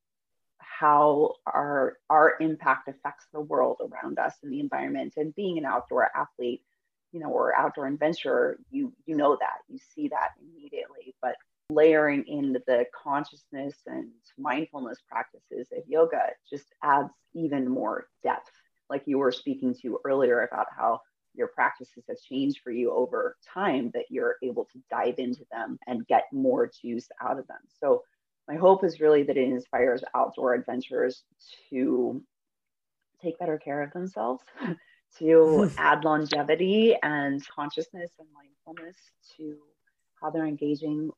how 0.59 1.35
our 1.45 1.97
our 2.09 2.35
impact 2.39 2.87
affects 2.87 3.27
the 3.33 3.41
world 3.41 3.77
around 3.81 4.17
us 4.17 4.33
and 4.41 4.51
the 4.51 4.59
environment. 4.59 5.13
And 5.17 5.35
being 5.35 5.57
an 5.57 5.65
outdoor 5.65 6.09
athlete, 6.15 6.63
you 7.11 7.19
know, 7.19 7.29
or 7.29 7.57
outdoor 7.57 7.87
adventurer, 7.87 8.57
you 8.69 8.93
you 9.05 9.15
know 9.15 9.37
that 9.39 9.59
you 9.67 9.79
see 9.95 10.07
that 10.09 10.29
immediately. 10.41 11.15
But 11.21 11.35
layering 11.69 12.25
in 12.27 12.53
the 12.53 12.85
consciousness 13.03 13.75
and 13.87 14.09
mindfulness 14.37 14.99
practices 15.09 15.67
of 15.75 15.83
yoga 15.87 16.21
just 16.49 16.65
adds 16.83 17.09
even 17.33 17.69
more 17.69 18.07
depth. 18.23 18.51
Like 18.89 19.03
you 19.05 19.17
were 19.17 19.31
speaking 19.31 19.75
to 19.81 19.99
earlier 20.03 20.41
about 20.43 20.67
how 20.75 20.99
your 21.33 21.47
practices 21.47 22.03
have 22.09 22.17
changed 22.29 22.59
for 22.61 22.71
you 22.71 22.91
over 22.91 23.37
time 23.53 23.89
that 23.93 24.05
you're 24.09 24.35
able 24.43 24.65
to 24.65 24.79
dive 24.89 25.15
into 25.17 25.45
them 25.51 25.79
and 25.87 26.05
get 26.07 26.25
more 26.33 26.69
juice 26.81 27.07
out 27.21 27.39
of 27.39 27.47
them. 27.47 27.59
So 27.79 28.03
my 28.49 28.55
hope 28.55 28.83
is 28.83 28.99
really 28.99 29.23
that 29.23 29.37
it 29.37 29.47
inspires 29.47 30.03
outdoor 30.13 30.53
adventurers 30.53 31.23
to 31.69 32.21
take 33.21 33.39
better 33.39 33.57
care 33.57 33.81
of 33.81 33.93
themselves, 33.93 34.43
to 35.19 35.69
add 35.77 36.03
longevity 36.03 36.95
and 37.01 37.45
consciousness 37.47 38.11
and 38.19 38.27
mindfulness 38.33 38.95
to 39.37 39.57
how 40.21 40.29
they're 40.29 40.45
engaging 40.45 41.11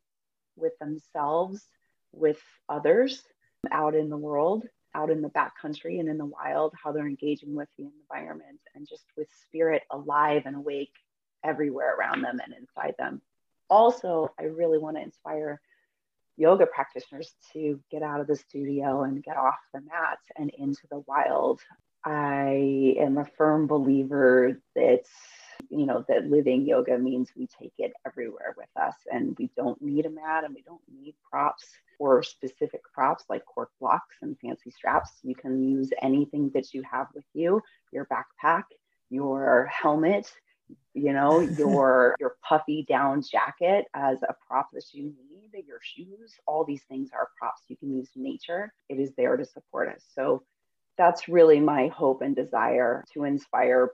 with 0.55 0.77
themselves, 0.79 1.67
with 2.11 2.41
others 2.69 3.23
out 3.71 3.95
in 3.95 4.09
the 4.09 4.17
world, 4.17 4.65
out 4.95 5.09
in 5.09 5.21
the 5.21 5.29
backcountry 5.29 5.99
and 5.99 6.07
in 6.07 6.17
the 6.17 6.25
wild, 6.25 6.73
how 6.81 6.91
they're 6.91 7.07
engaging 7.07 7.55
with 7.55 7.69
the 7.77 7.89
environment 8.01 8.59
and 8.75 8.87
just 8.87 9.05
with 9.17 9.27
spirit 9.45 9.81
alive 9.91 10.43
and 10.45 10.55
awake 10.55 10.93
everywhere 11.43 11.95
around 11.95 12.21
them 12.21 12.39
and 12.43 12.53
inside 12.53 12.93
them. 12.97 13.21
Also, 13.69 14.29
I 14.39 14.43
really 14.43 14.77
want 14.77 14.97
to 14.97 15.03
inspire 15.03 15.59
yoga 16.37 16.65
practitioners 16.65 17.33
to 17.53 17.79
get 17.91 18.01
out 18.01 18.19
of 18.19 18.27
the 18.27 18.35
studio 18.35 19.03
and 19.03 19.23
get 19.23 19.37
off 19.37 19.57
the 19.73 19.81
mat 19.81 20.19
and 20.37 20.51
into 20.57 20.81
the 20.89 21.03
wild. 21.07 21.61
I 22.05 22.95
am 22.99 23.17
a 23.17 23.25
firm 23.37 23.67
believer 23.67 24.59
that 24.75 25.03
you 25.69 25.85
know 25.85 26.03
that 26.09 26.29
living 26.29 26.65
yoga 26.65 26.97
means 26.97 27.31
we 27.35 27.47
take 27.47 27.73
it 27.77 27.93
everywhere 28.05 28.53
with 28.57 28.69
us 28.75 28.95
and 29.11 29.35
we 29.37 29.49
don't 29.55 29.81
need 29.81 30.05
a 30.05 30.09
mat 30.09 30.43
and 30.43 30.53
we 30.53 30.61
don't 30.61 30.81
need 30.93 31.15
props 31.29 31.65
or 31.99 32.21
specific 32.21 32.81
props 32.93 33.23
like 33.29 33.45
cork 33.45 33.69
blocks 33.79 34.15
and 34.21 34.37
fancy 34.39 34.71
straps. 34.71 35.11
You 35.23 35.35
can 35.35 35.63
use 35.63 35.91
anything 36.01 36.51
that 36.53 36.73
you 36.73 36.83
have 36.83 37.07
with 37.15 37.25
you 37.33 37.61
your 37.91 38.07
backpack 38.07 38.63
your 39.09 39.69
helmet 39.71 40.31
you 40.93 41.13
know 41.13 41.39
your 41.57 42.15
your 42.19 42.35
puffy 42.47 42.83
down 42.89 43.21
jacket 43.21 43.85
as 43.93 44.21
a 44.23 44.35
prop 44.47 44.69
that 44.73 44.85
you 44.91 45.13
need 45.29 45.43
your 45.67 45.79
shoes 45.81 46.33
all 46.47 46.63
these 46.63 46.83
things 46.83 47.09
are 47.13 47.29
props. 47.37 47.61
You 47.67 47.77
can 47.77 47.95
use 47.95 48.09
nature. 48.15 48.73
It 48.89 48.99
is 48.99 49.13
there 49.15 49.37
to 49.37 49.45
support 49.45 49.89
us. 49.89 50.03
So 50.15 50.43
that's 50.97 51.27
really 51.27 51.59
my 51.59 51.87
hope 51.87 52.21
and 52.21 52.35
desire 52.35 53.03
to 53.13 53.23
inspire 53.23 53.91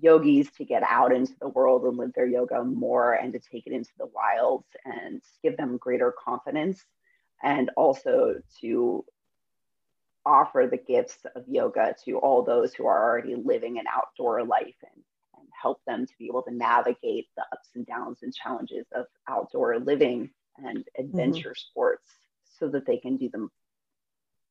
yogis 0.00 0.50
to 0.52 0.64
get 0.64 0.82
out 0.82 1.12
into 1.12 1.32
the 1.40 1.48
world 1.48 1.84
and 1.84 1.96
live 1.96 2.12
their 2.14 2.26
yoga 2.26 2.62
more 2.62 3.14
and 3.14 3.32
to 3.32 3.38
take 3.38 3.66
it 3.66 3.72
into 3.72 3.90
the 3.98 4.06
wilds 4.06 4.66
and 4.84 5.22
give 5.42 5.56
them 5.56 5.78
greater 5.78 6.12
confidence 6.24 6.84
and 7.42 7.70
also 7.76 8.34
to 8.60 9.04
offer 10.24 10.68
the 10.70 10.76
gifts 10.76 11.18
of 11.36 11.44
yoga 11.46 11.94
to 12.04 12.18
all 12.18 12.42
those 12.42 12.74
who 12.74 12.86
are 12.86 13.04
already 13.04 13.34
living 13.36 13.78
an 13.78 13.84
outdoor 13.90 14.44
life 14.44 14.74
and, 14.82 15.02
and 15.38 15.48
help 15.62 15.80
them 15.86 16.04
to 16.04 16.12
be 16.18 16.26
able 16.26 16.42
to 16.42 16.52
navigate 16.52 17.26
the 17.36 17.44
ups 17.52 17.68
and 17.74 17.86
downs 17.86 18.18
and 18.22 18.34
challenges 18.34 18.86
of 18.94 19.06
outdoor 19.28 19.78
living 19.78 20.30
and 20.58 20.84
adventure 20.98 21.50
mm-hmm. 21.50 21.70
sports 21.70 22.10
so 22.58 22.68
that 22.68 22.86
they 22.86 22.96
can 22.96 23.16
do 23.16 23.28
them 23.28 23.50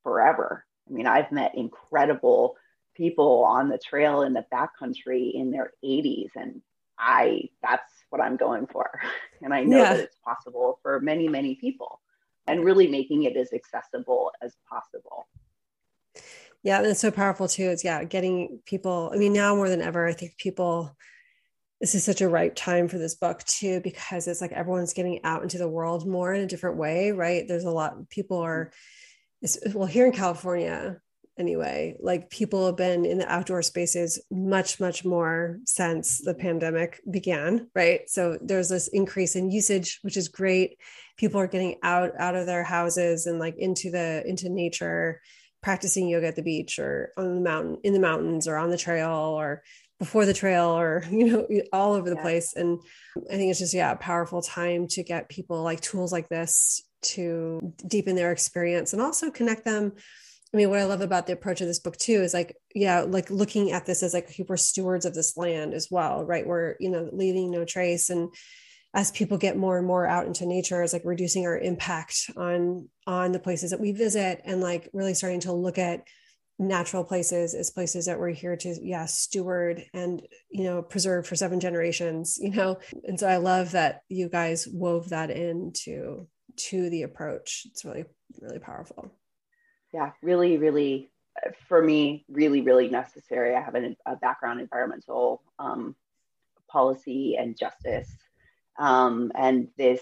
forever. 0.04 0.66
I 0.88 0.94
mean, 0.94 1.08
I've 1.08 1.32
met 1.32 1.56
incredible 1.56 2.58
people 2.96 3.44
on 3.44 3.70
the 3.70 3.78
trail 3.78 4.22
in 4.22 4.34
the 4.34 4.46
backcountry 4.52 5.34
in 5.34 5.52
their 5.52 5.74
80s 5.84 6.30
and 6.36 6.62
i 6.98 7.42
that's 7.62 7.92
what 8.10 8.22
i'm 8.22 8.38
going 8.38 8.68
for. 8.68 8.90
And 9.42 9.54
i 9.54 9.64
know 9.64 9.78
yeah. 9.78 9.94
that 9.94 10.00
it's 10.00 10.18
possible 10.24 10.80
for 10.82 11.00
many 11.02 11.28
many 11.28 11.56
people 11.56 12.00
and 12.48 12.64
really 12.64 12.88
making 12.88 13.24
it 13.24 13.36
as 13.36 13.52
accessible 13.54 14.32
as 14.42 14.56
possible. 14.70 15.28
Yeah 16.64 16.82
that's 16.82 17.02
so 17.02 17.12
powerful 17.12 17.48
too 17.48 17.70
it's 17.70 17.84
yeah 17.84 18.04
getting 18.06 18.60
people 18.66 19.12
i 19.14 19.18
mean 19.18 19.34
now 19.34 19.56
more 19.56 19.70
than 19.70 19.82
ever 19.82 20.08
i 20.08 20.14
think 20.14 20.38
people 20.38 20.96
this 21.82 21.94
is 21.94 22.04
such 22.04 22.22
a 22.22 22.30
ripe 22.30 22.56
time 22.56 22.88
for 22.88 22.98
this 22.98 23.14
book 23.14 23.44
too 23.44 23.82
because 23.82 24.28
it's 24.28 24.42
like 24.42 24.54
everyone's 24.54 24.94
getting 24.94 25.24
out 25.24 25.44
into 25.44 25.58
the 25.58 25.68
world 25.68 26.08
more 26.08 26.34
in 26.34 26.42
a 26.42 26.48
different 26.48 26.78
way 26.78 27.12
right? 27.12 27.48
There's 27.48 27.66
a 27.66 27.72
lot 27.72 28.10
people 28.10 28.38
are 28.38 28.72
well 29.74 29.88
here 29.88 30.06
in 30.06 30.12
california 30.12 31.00
anyway 31.38 31.96
like 32.00 32.30
people 32.30 32.66
have 32.66 32.78
been 32.78 33.06
in 33.06 33.18
the 33.18 33.32
outdoor 33.32 33.62
spaces 33.62 34.22
much 34.32 34.80
much 34.80 35.04
more 35.04 35.60
since 35.66 36.20
the 36.20 36.34
pandemic 36.34 37.02
began 37.10 37.68
right? 37.76 38.10
So 38.10 38.38
there's 38.42 38.70
this 38.70 38.88
increase 38.88 39.36
in 39.36 39.52
usage 39.52 40.00
which 40.02 40.18
is 40.18 40.30
great. 40.30 40.78
People 41.18 41.40
are 41.40 41.48
getting 41.48 41.78
out 41.84 42.12
out 42.18 42.36
of 42.36 42.46
their 42.46 42.64
houses 42.64 43.26
and 43.26 43.40
like 43.40 43.56
into 43.58 43.92
the 43.92 44.24
into 44.26 44.50
nature 44.50 45.22
practicing 45.62 46.08
yoga 46.08 46.28
at 46.28 46.36
the 46.36 46.44
beach 46.44 46.80
or 46.80 47.12
on 47.18 47.36
the 47.36 47.42
mountain 47.42 47.78
in 47.84 47.94
the 47.94 48.00
mountains 48.00 48.48
or 48.48 48.56
on 48.56 48.70
the 48.70 48.78
trail 48.78 49.12
or 49.12 49.64
before 50.00 50.26
the 50.26 50.34
trail 50.34 50.68
or 50.68 51.04
you 51.12 51.26
know 51.26 51.48
all 51.74 51.94
over 51.94 52.10
the 52.10 52.16
yeah. 52.16 52.22
place. 52.22 52.54
And 52.56 52.80
i 53.30 53.36
think 53.36 53.50
it's 53.50 53.60
just 53.60 53.74
yeah 53.74 53.92
a 53.92 53.98
powerful 53.98 54.42
time 54.42 54.88
to 54.90 55.04
get 55.04 55.30
people 55.30 55.62
like 55.64 55.82
tools 55.82 56.14
like 56.14 56.30
this 56.30 56.85
to 57.06 57.74
deepen 57.88 58.16
their 58.16 58.32
experience 58.32 58.94
and 58.94 59.02
also 59.02 59.32
connect 59.32 59.66
them 59.66 59.94
I 60.56 60.58
mean, 60.58 60.70
what 60.70 60.80
I 60.80 60.86
love 60.86 61.02
about 61.02 61.28
the 61.28 61.34
approach 61.34 61.60
of 61.60 61.68
this 61.68 61.80
book 61.80 61.98
too 61.98 62.22
is 62.22 62.34
like, 62.34 62.56
yeah, 62.74 63.02
like 63.02 63.30
looking 63.30 63.74
at 63.74 63.86
this 63.86 64.02
as 64.02 64.14
like 64.14 64.34
we're 64.48 64.56
stewards 64.56 65.06
of 65.06 65.14
this 65.14 65.36
land 65.36 65.74
as 65.74 65.90
well, 65.92 66.24
right? 66.24 66.48
We're, 66.48 66.76
you 66.80 66.90
know, 66.90 67.10
leaving 67.12 67.52
no 67.52 67.66
trace. 67.66 68.10
And 68.10 68.34
as 68.94 69.12
people 69.12 69.38
get 69.38 69.58
more 69.58 69.78
and 69.78 69.86
more 69.86 70.08
out 70.08 70.28
into 70.28 70.46
nature, 70.46 70.82
is 70.82 70.94
like 70.94 71.02
reducing 71.04 71.46
our 71.46 71.58
impact 71.58 72.30
on 72.38 72.88
on 73.06 73.34
the 73.34 73.40
places 73.40 73.72
that 73.72 73.82
we 73.82 73.92
visit 73.92 74.40
and 74.46 74.62
like 74.62 74.90
really 74.94 75.14
starting 75.14 75.42
to 75.42 75.52
look 75.52 75.78
at 75.78 76.06
natural 76.58 77.04
places 77.04 77.54
as 77.54 77.72
places 77.72 78.06
that 78.06 78.18
we're 78.18 78.30
here 78.30 78.56
to 78.56 78.74
yeah 78.82 79.06
steward 79.06 79.84
and 79.94 80.26
you 80.50 80.64
know 80.64 80.82
preserve 80.82 81.28
for 81.28 81.36
seven 81.36 81.60
generations 81.60 82.38
you 82.40 82.50
know 82.50 82.78
and 83.04 83.20
so 83.20 83.28
i 83.28 83.36
love 83.36 83.72
that 83.72 84.04
you 84.08 84.30
guys 84.30 84.66
wove 84.66 85.10
that 85.10 85.30
into 85.30 86.26
to 86.58 86.90
the 86.90 87.04
approach 87.04 87.68
it's 87.70 87.86
really 87.86 88.06
really 88.42 88.60
powerful 88.60 89.12
yeah, 89.96 90.12
really, 90.22 90.58
really, 90.58 91.10
for 91.70 91.82
me, 91.82 92.26
really, 92.28 92.60
really 92.60 92.90
necessary. 92.90 93.56
I 93.56 93.62
have 93.62 93.76
an, 93.76 93.96
a 94.06 94.18
background 94.18 94.60
in 94.60 94.66
environmental 94.66 95.42
um, 95.58 95.96
policy 96.68 97.38
and 97.40 97.58
justice. 97.58 98.10
Um, 98.78 99.32
and 99.36 99.70
this, 99.78 100.02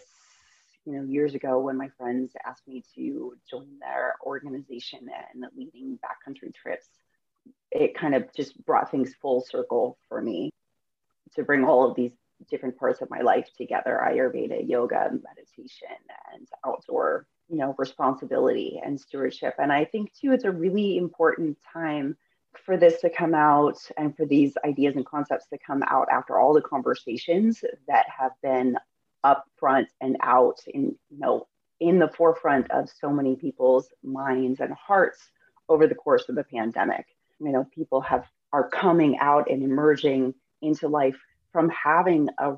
you 0.87 0.93
know, 0.93 1.03
years 1.03 1.35
ago 1.35 1.59
when 1.59 1.77
my 1.77 1.89
friends 1.95 2.31
asked 2.43 2.67
me 2.67 2.83
to 2.95 3.35
join 3.47 3.67
their 3.79 4.15
organization 4.25 5.07
and 5.31 5.45
leading 5.55 5.99
backcountry 6.03 6.51
trips, 6.55 6.87
it 7.71 7.95
kind 7.95 8.15
of 8.15 8.33
just 8.35 8.65
brought 8.65 8.89
things 8.89 9.13
full 9.21 9.41
circle 9.47 9.99
for 10.09 10.23
me 10.23 10.49
to 11.35 11.43
bring 11.43 11.63
all 11.63 11.87
of 11.87 11.95
these 11.95 12.13
different 12.49 12.77
parts 12.77 13.01
of 13.01 13.09
my 13.09 13.21
life 13.21 13.47
together 13.57 14.01
ayurveda 14.03 14.67
yoga 14.67 15.09
meditation 15.11 15.97
and 16.33 16.47
outdoor 16.65 17.25
you 17.49 17.57
know 17.57 17.75
responsibility 17.77 18.81
and 18.83 18.99
stewardship. 18.99 19.55
And 19.57 19.71
i 19.71 19.85
think 19.85 20.13
too 20.13 20.31
it's 20.31 20.45
a 20.45 20.51
really 20.51 20.97
important 20.97 21.57
time 21.71 22.17
for 22.65 22.77
this 22.77 23.01
to 23.01 23.09
come 23.09 23.33
out 23.33 23.77
and 23.97 24.15
for 24.15 24.25
these 24.25 24.53
ideas 24.65 24.95
and 24.95 25.05
concepts 25.05 25.47
to 25.47 25.57
come 25.65 25.83
out 25.87 26.07
after 26.11 26.39
all 26.39 26.53
the 26.53 26.61
conversations 26.61 27.63
that 27.87 28.05
have 28.07 28.31
been 28.41 28.77
up 29.23 29.45
front 29.57 29.87
and 30.01 30.17
out 30.21 30.59
in 30.67 30.95
you 31.09 31.19
know 31.19 31.47
in 31.79 31.99
the 31.99 32.07
forefront 32.09 32.69
of 32.71 32.89
so 32.89 33.09
many 33.09 33.35
people's 33.35 33.89
minds 34.03 34.59
and 34.59 34.73
hearts 34.73 35.19
over 35.69 35.87
the 35.87 35.95
course 35.95 36.29
of 36.29 36.35
the 36.35 36.43
pandemic. 36.43 37.05
You 37.39 37.51
know 37.51 37.67
people 37.73 38.01
have 38.01 38.25
are 38.51 38.69
coming 38.69 39.17
out 39.17 39.49
and 39.49 39.63
emerging 39.63 40.35
into 40.61 40.87
life 40.87 41.17
from 41.53 41.69
having 41.69 42.29
a 42.39 42.55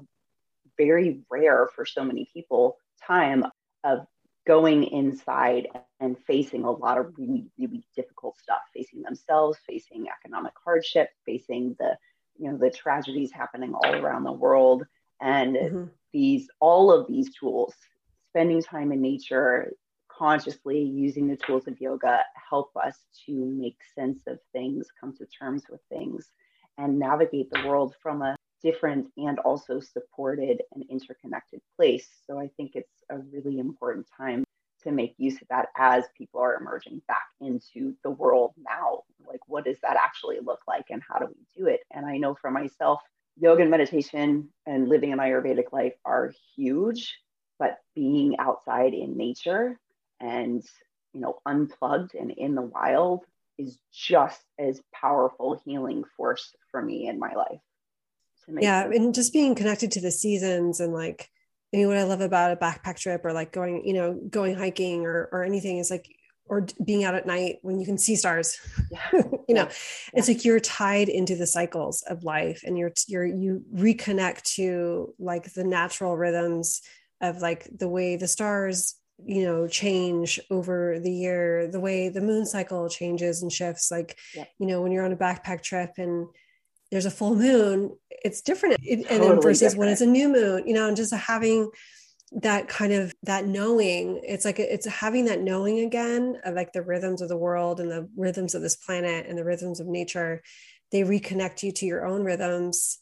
very 0.78 1.22
rare 1.30 1.70
for 1.76 1.86
so 1.86 2.04
many 2.04 2.28
people 2.34 2.78
time 3.06 3.46
of 3.84 4.08
going 4.48 4.86
inside 4.86 5.68
and 6.00 6.18
facing 6.26 6.64
a 6.64 6.72
lot 6.72 6.98
of 6.98 7.14
really, 7.18 7.48
really 7.58 7.86
difficult 7.96 8.38
stuff, 8.38 8.62
facing 8.74 9.02
themselves, 9.02 9.58
facing 9.68 10.08
economic 10.08 10.54
hardship, 10.64 11.10
facing 11.26 11.76
the, 11.80 11.98
you 12.38 12.50
know, 12.50 12.58
the 12.58 12.70
tragedies 12.70 13.32
happening 13.32 13.74
all 13.74 13.96
around 13.96 14.24
the 14.24 14.32
world. 14.32 14.86
And 15.22 15.56
mm-hmm. 15.56 15.84
these, 16.14 16.48
all 16.60 16.92
of 16.92 17.08
these 17.08 17.34
tools, 17.36 17.74
spending 18.30 18.62
time 18.62 18.92
in 18.92 19.02
nature, 19.02 19.72
consciously 20.10 20.82
using 20.82 21.28
the 21.28 21.38
tools 21.38 21.68
of 21.68 21.80
yoga 21.82 22.22
help 22.50 22.72
us 22.76 22.98
to 23.26 23.46
make 23.46 23.78
sense 23.96 24.20
of 24.28 24.40
things, 24.54 24.88
come 25.00 25.16
to 25.18 25.26
terms 25.26 25.64
with 25.70 25.82
things, 25.90 26.30
and 26.78 27.00
navigate 27.00 27.50
the 27.52 27.68
world 27.68 27.96
from 28.02 28.22
a 28.22 28.36
different 28.66 29.08
and 29.16 29.38
also 29.40 29.80
supported 29.80 30.64
and 30.74 30.84
interconnected 30.90 31.62
place. 31.78 32.08
So 32.26 32.40
I 32.40 32.50
think 32.58 32.72
it's 32.74 33.04
a 33.12 33.20
really 33.20 33.60
important 33.60 34.08
time 34.18 34.44
to 34.84 34.92
make 34.92 35.14
use 35.18 35.40
of 35.40 35.48
that 35.50 35.68
as 35.78 36.06
people 36.18 36.42
are 36.42 36.56
emerging 36.56 37.04
back 37.08 37.28
into 37.40 37.96
the 38.04 38.10
world 38.10 38.54
now. 38.58 39.04
Like, 39.28 39.42
what 39.48 39.66
does 39.66 39.78
that 39.82 39.98
actually 39.98 40.40
look 40.44 40.62
like 40.68 40.86
and 40.90 41.02
how 41.08 41.20
do 41.20 41.28
we 41.28 41.46
do 41.56 41.68
it? 41.68 41.82
And 41.92 42.08
I 42.08 42.18
know 42.18 42.36
for 42.42 42.50
myself, 42.50 43.02
yoga 43.38 43.62
and 43.62 43.72
meditation 43.72 44.50
and 44.66 44.90
living 44.90 45.14
an 45.14 45.20
Ayurvedic 45.20 45.72
life 45.72 45.94
are 46.04 46.34
huge, 46.56 47.16
but 47.60 47.78
being 47.94 48.38
outside 48.40 48.96
in 48.96 49.16
nature 49.16 49.80
and 50.20 50.64
you 51.14 51.22
know 51.22 51.40
unplugged 51.46 52.16
and 52.16 52.32
in 52.32 52.56
the 52.56 52.62
wild 52.62 53.26
is 53.58 53.78
just 53.94 54.42
as 54.58 54.82
powerful 54.94 55.62
healing 55.66 56.04
force 56.18 56.54
for 56.72 56.82
me 56.82 57.08
in 57.08 57.20
my 57.20 57.34
life 57.34 57.60
yeah 58.48 58.84
sense. 58.84 58.96
and 58.96 59.16
just 59.16 59.34
being 59.34 59.56
connected 59.56 59.92
to 59.92 60.02
the 60.02 60.12
seasons 60.12 60.80
and 60.80 60.94
like 60.94 61.30
I 61.76 61.78
mean, 61.78 61.88
what 61.90 61.98
I 61.98 62.04
love 62.04 62.22
about 62.22 62.54
a 62.54 62.56
backpack 62.56 62.98
trip 62.98 63.26
or 63.26 63.34
like 63.34 63.52
going, 63.52 63.86
you 63.86 63.94
know, 63.94 64.14
going 64.30 64.56
hiking 64.56 65.06
or 65.06 65.28
or 65.34 65.44
anything 65.44 65.78
is 65.78 65.92
like, 65.92 66.08
or 66.48 66.68
being 66.86 67.04
out 67.04 67.16
at 67.16 67.26
night 67.26 67.58
when 67.64 67.80
you 67.80 67.86
can 67.86 67.98
see 67.98 68.16
stars. 68.16 68.58
Yeah. 68.92 69.10
you 69.50 69.56
know, 69.56 69.64
yeah. 69.64 69.72
it's 70.14 70.30
like 70.30 70.46
you're 70.46 70.62
tied 70.62 71.10
into 71.10 71.36
the 71.36 71.48
cycles 71.48 72.02
of 72.04 72.24
life, 72.24 72.62
and 72.66 72.78
you're 72.78 72.94
you're 73.08 73.26
you 73.26 73.64
reconnect 73.76 74.44
to 74.56 75.14
like 75.20 75.52
the 75.54 75.66
natural 75.66 76.16
rhythms 76.16 76.82
of 77.20 77.42
like 77.42 77.68
the 77.76 77.90
way 77.90 78.16
the 78.16 78.28
stars 78.28 78.96
you 79.26 79.44
know 79.44 79.66
change 79.66 80.42
over 80.52 81.00
the 81.00 81.12
year 81.12 81.70
the 81.72 81.80
way 81.80 82.10
the 82.10 82.20
moon 82.20 82.46
cycle 82.46 82.90
changes 82.90 83.42
and 83.42 83.52
shifts 83.52 83.90
like 83.90 84.18
yeah. 84.36 84.44
you 84.60 84.68
know 84.68 84.82
when 84.82 84.92
you're 84.92 85.06
on 85.06 85.14
a 85.14 85.16
backpack 85.16 85.64
trip 85.64 85.92
and 85.98 86.28
there's 86.96 87.06
a 87.06 87.12
full 87.12 87.36
moon 87.36 87.94
it's 88.10 88.42
different 88.42 88.78
it, 88.82 89.04
totally 89.04 89.10
and 89.10 89.24
then 89.24 89.42
versus 89.42 89.60
different. 89.60 89.80
when 89.80 89.90
it's 89.90 90.00
a 90.00 90.06
new 90.06 90.30
moon 90.30 90.66
you 90.66 90.74
know 90.74 90.88
and 90.88 90.96
just 90.96 91.14
having 91.14 91.70
that 92.32 92.70
kind 92.70 92.94
of 92.94 93.14
that 93.24 93.46
knowing 93.46 94.22
it's 94.24 94.46
like 94.46 94.60
it's 94.60 94.88
having 94.88 95.26
that 95.26 95.42
knowing 95.42 95.80
again 95.80 96.40
of 96.46 96.56
like 96.56 96.72
the 96.72 96.82
rhythms 96.82 97.22
of 97.22 97.28
the 97.28 97.36
world 97.36 97.82
and 97.82 97.92
the 97.92 98.08
rhythms 98.16 98.56
of 98.56 98.62
this 98.62 98.78
planet 98.78 99.26
and 99.28 99.38
the 99.38 99.44
rhythms 99.44 99.82
of 99.82 99.88
nature 99.88 100.42
they 100.94 101.02
reconnect 101.02 101.64
you 101.64 101.72
to 101.74 101.86
your 101.86 102.06
own 102.06 102.24
rhythms 102.24 103.00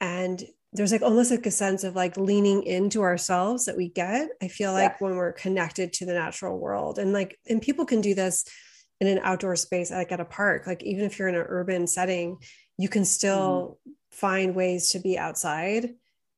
and 0.00 0.42
there's 0.72 0.92
like 0.92 1.02
almost 1.02 1.30
like 1.30 1.44
a 1.44 1.50
sense 1.50 1.84
of 1.84 1.94
like 1.94 2.16
leaning 2.16 2.62
into 2.62 3.02
ourselves 3.02 3.66
that 3.66 3.76
we 3.76 3.90
get 3.90 4.30
i 4.42 4.48
feel 4.48 4.72
like 4.72 4.92
yes. 4.92 5.00
when 5.00 5.16
we're 5.16 5.32
connected 5.32 5.92
to 5.92 6.06
the 6.06 6.14
natural 6.14 6.58
world 6.58 6.98
and 6.98 7.12
like 7.12 7.38
and 7.46 7.60
people 7.60 7.84
can 7.84 8.00
do 8.00 8.14
this 8.14 8.46
in 9.00 9.06
an 9.06 9.20
outdoor 9.22 9.54
space 9.54 9.90
like 9.90 10.12
at 10.12 10.20
a 10.20 10.24
park 10.24 10.66
like 10.66 10.82
even 10.82 11.04
if 11.04 11.18
you're 11.18 11.28
in 11.28 11.34
an 11.34 11.46
urban 11.46 11.86
setting 11.86 12.38
you 12.78 12.88
can 12.88 13.04
still 13.04 13.78
mm-hmm. 13.82 13.92
find 14.10 14.54
ways 14.54 14.90
to 14.90 14.98
be 14.98 15.18
outside 15.18 15.94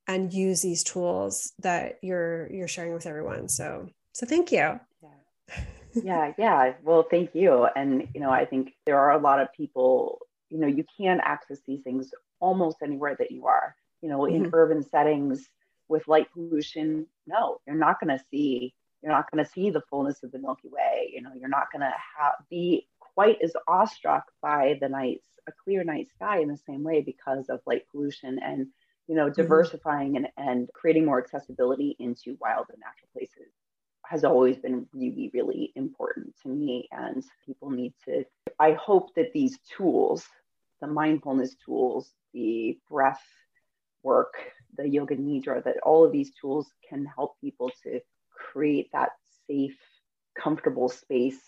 and 0.07 0.33
use 0.33 0.62
these 0.62 0.83
tools 0.83 1.53
that 1.61 1.98
you're 2.03 2.50
you're 2.50 2.68
sharing 2.68 2.92
with 2.92 3.07
everyone 3.07 3.48
so 3.48 3.88
so 4.12 4.26
thank 4.26 4.50
you 4.50 4.79
yeah 5.03 5.61
yeah 5.94 6.33
yeah 6.38 6.72
well 6.83 7.05
thank 7.11 7.35
you 7.35 7.66
and 7.76 8.09
you 8.14 8.20
know 8.20 8.31
i 8.31 8.44
think 8.44 8.72
there 8.87 8.98
are 8.98 9.12
a 9.12 9.18
lot 9.18 9.40
of 9.40 9.53
people 9.53 10.18
you 10.48 10.59
know 10.59 10.66
you 10.66 10.85
can 10.96 11.20
access 11.22 11.59
these 11.66 11.83
things 11.83 12.12
almost 12.40 12.79
anywhere 12.83 13.14
that 13.18 13.31
you 13.31 13.46
are 13.46 13.74
you 14.03 14.09
know, 14.09 14.24
in 14.24 14.44
mm-hmm. 14.44 14.55
urban 14.55 14.83
settings 14.83 15.48
with 15.88 16.07
light 16.09 16.33
pollution, 16.33 17.07
no, 17.26 17.61
you're 17.66 17.76
not 17.76 18.00
going 18.00 18.16
to 18.16 18.24
see 18.31 18.74
you're 19.03 19.12
not 19.12 19.31
going 19.31 19.42
to 19.42 19.50
see 19.50 19.70
the 19.70 19.81
fullness 19.88 20.22
of 20.22 20.31
the 20.31 20.38
Milky 20.38 20.68
Way. 20.68 21.11
You 21.14 21.22
know, 21.22 21.31
you're 21.35 21.48
not 21.48 21.72
going 21.72 21.81
to 21.81 21.92
ha- 21.96 22.35
be 22.50 22.87
quite 23.14 23.38
as 23.42 23.53
awestruck 23.68 24.25
by 24.42 24.79
the 24.81 24.88
nights, 24.88 25.25
a 25.49 25.53
clear 25.64 25.85
night 25.85 26.09
sky 26.14 26.40
in 26.40 26.49
the 26.49 26.57
same 26.57 26.83
way 26.83 27.01
because 27.01 27.49
of 27.49 27.61
light 27.66 27.85
pollution 27.90 28.38
and 28.42 28.66
you 29.07 29.14
know 29.14 29.27
mm-hmm. 29.27 29.42
diversifying 29.42 30.12
mm-hmm. 30.12 30.25
and, 30.37 30.49
and 30.49 30.70
creating 30.73 31.05
more 31.05 31.18
accessibility 31.18 31.96
into 31.99 32.37
wild 32.40 32.66
and 32.70 32.79
natural 32.81 33.09
places 33.12 33.53
has 34.05 34.25
always 34.25 34.57
been 34.59 34.87
really 34.92 35.31
really 35.33 35.73
important 35.77 36.35
to 36.42 36.49
me 36.49 36.88
and 36.90 37.25
people 37.46 37.70
need 37.70 37.94
to 38.05 38.25
i 38.59 38.73
hope 38.73 39.14
that 39.14 39.33
these 39.33 39.59
tools 39.77 40.27
the 40.81 40.87
mindfulness 40.87 41.55
tools 41.64 42.12
the 42.33 42.79
breath 42.88 43.23
work, 44.03 44.35
the 44.77 44.88
yoga 44.88 45.16
nidra, 45.16 45.62
that 45.64 45.79
all 45.83 46.05
of 46.05 46.12
these 46.12 46.33
tools 46.40 46.70
can 46.88 47.05
help 47.05 47.40
people 47.40 47.70
to 47.83 48.01
create 48.31 48.90
that 48.92 49.11
safe, 49.46 49.79
comfortable 50.38 50.88
space 50.88 51.40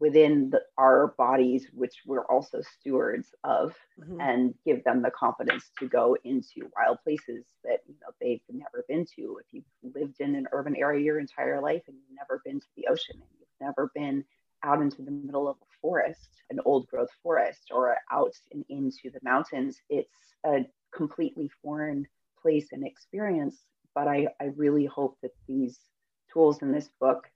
within 0.00 0.50
the, 0.50 0.60
our 0.78 1.14
bodies, 1.18 1.66
which 1.72 1.94
we're 2.06 2.26
also 2.26 2.60
stewards 2.78 3.28
of, 3.44 3.74
mm-hmm. 4.00 4.20
and 4.20 4.54
give 4.66 4.82
them 4.84 5.02
the 5.02 5.10
confidence 5.10 5.70
to 5.78 5.88
go 5.88 6.16
into 6.24 6.70
wild 6.76 6.98
places 7.04 7.44
that 7.64 7.80
you 7.86 7.94
know 8.00 8.08
they've 8.20 8.40
never 8.50 8.84
been 8.88 9.06
to. 9.16 9.40
If 9.40 9.46
you've 9.52 9.94
lived 9.94 10.20
in 10.20 10.34
an 10.34 10.46
urban 10.52 10.76
area 10.76 11.04
your 11.04 11.18
entire 11.18 11.60
life 11.60 11.82
and 11.88 11.96
you've 11.96 12.18
never 12.18 12.40
been 12.44 12.60
to 12.60 12.66
the 12.76 12.86
ocean 12.88 13.16
and 13.16 13.30
you've 13.38 13.48
never 13.60 13.90
been 13.94 14.24
out 14.64 14.80
into 14.80 15.02
the 15.02 15.10
middle 15.10 15.48
of 15.48 15.56
a 15.56 15.66
forest, 15.80 16.30
an 16.50 16.58
old 16.64 16.86
growth 16.86 17.10
forest, 17.22 17.70
or 17.70 17.96
out 18.10 18.34
and 18.52 18.64
into 18.68 19.10
the 19.10 19.20
mountains, 19.22 19.78
it's 19.90 20.34
a 20.44 20.64
completely 20.94 21.50
foreign 21.62 22.06
place 22.40 22.68
and 22.72 22.86
experience. 22.86 23.58
But 23.94 24.08
I, 24.08 24.28
I 24.40 24.46
really 24.56 24.86
hope 24.86 25.18
that 25.22 25.32
these 25.46 25.78
tools 26.32 26.62
in 26.62 26.72
this 26.72 26.88
book 27.00 27.28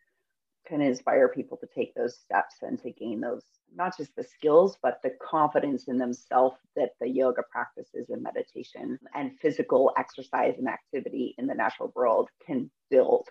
can 0.69 0.81
inspire 0.81 1.29
people 1.29 1.57
to 1.57 1.67
take 1.75 1.95
those 1.95 2.19
steps 2.19 2.57
and 2.63 2.81
to 2.83 2.91
gain 2.91 3.21
those 3.21 3.43
not 3.75 3.97
just 3.97 4.15
the 4.17 4.25
skills 4.25 4.77
but 4.83 5.01
the 5.03 5.11
confidence 5.23 5.89
in 5.89 5.99
themselves 5.99 6.57
that 6.77 6.91
the 7.01 7.09
yoga 7.09 7.43
practices 7.51 8.07
and 8.11 8.23
meditation 8.23 8.99
and 9.15 9.33
physical 9.41 9.93
exercise 9.97 10.55
and 10.59 10.69
activity 10.69 11.35
in 11.39 11.47
the 11.47 11.55
natural 11.55 11.93
world 11.95 12.29
can 12.47 12.71
build. 12.91 13.27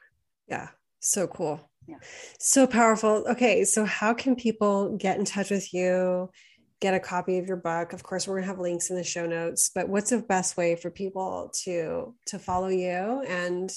Yeah 0.48 0.70
so 1.00 1.28
cool. 1.28 1.70
Yeah. 1.88 1.98
So 2.40 2.68
powerful. 2.68 3.26
Okay 3.30 3.64
so 3.64 3.86
how 3.86 4.14
can 4.14 4.36
people 4.36 4.98
get 4.98 5.18
in 5.18 5.26
touch 5.26 5.52
with 5.52 5.74
you 5.74 6.30
get 6.80 6.94
a 6.94 7.00
copy 7.00 7.40
of 7.40 7.48
your 7.48 7.58
book? 7.58 7.94
Of 7.94 8.04
course 8.04 8.28
we're 8.28 8.36
going 8.36 8.44
to 8.44 8.48
have 8.48 8.60
links 8.60 8.90
in 8.90 8.96
the 8.96 9.04
show 9.04 9.26
notes 9.26 9.72
but 9.74 9.90
what's 9.90 10.10
the 10.10 10.20
best 10.20 10.58
way 10.58 10.76
for 10.76 10.90
people 10.90 11.52
to 11.64 12.16
to 12.28 12.40
follow 12.40 12.68
you 12.68 13.24
and 13.28 13.72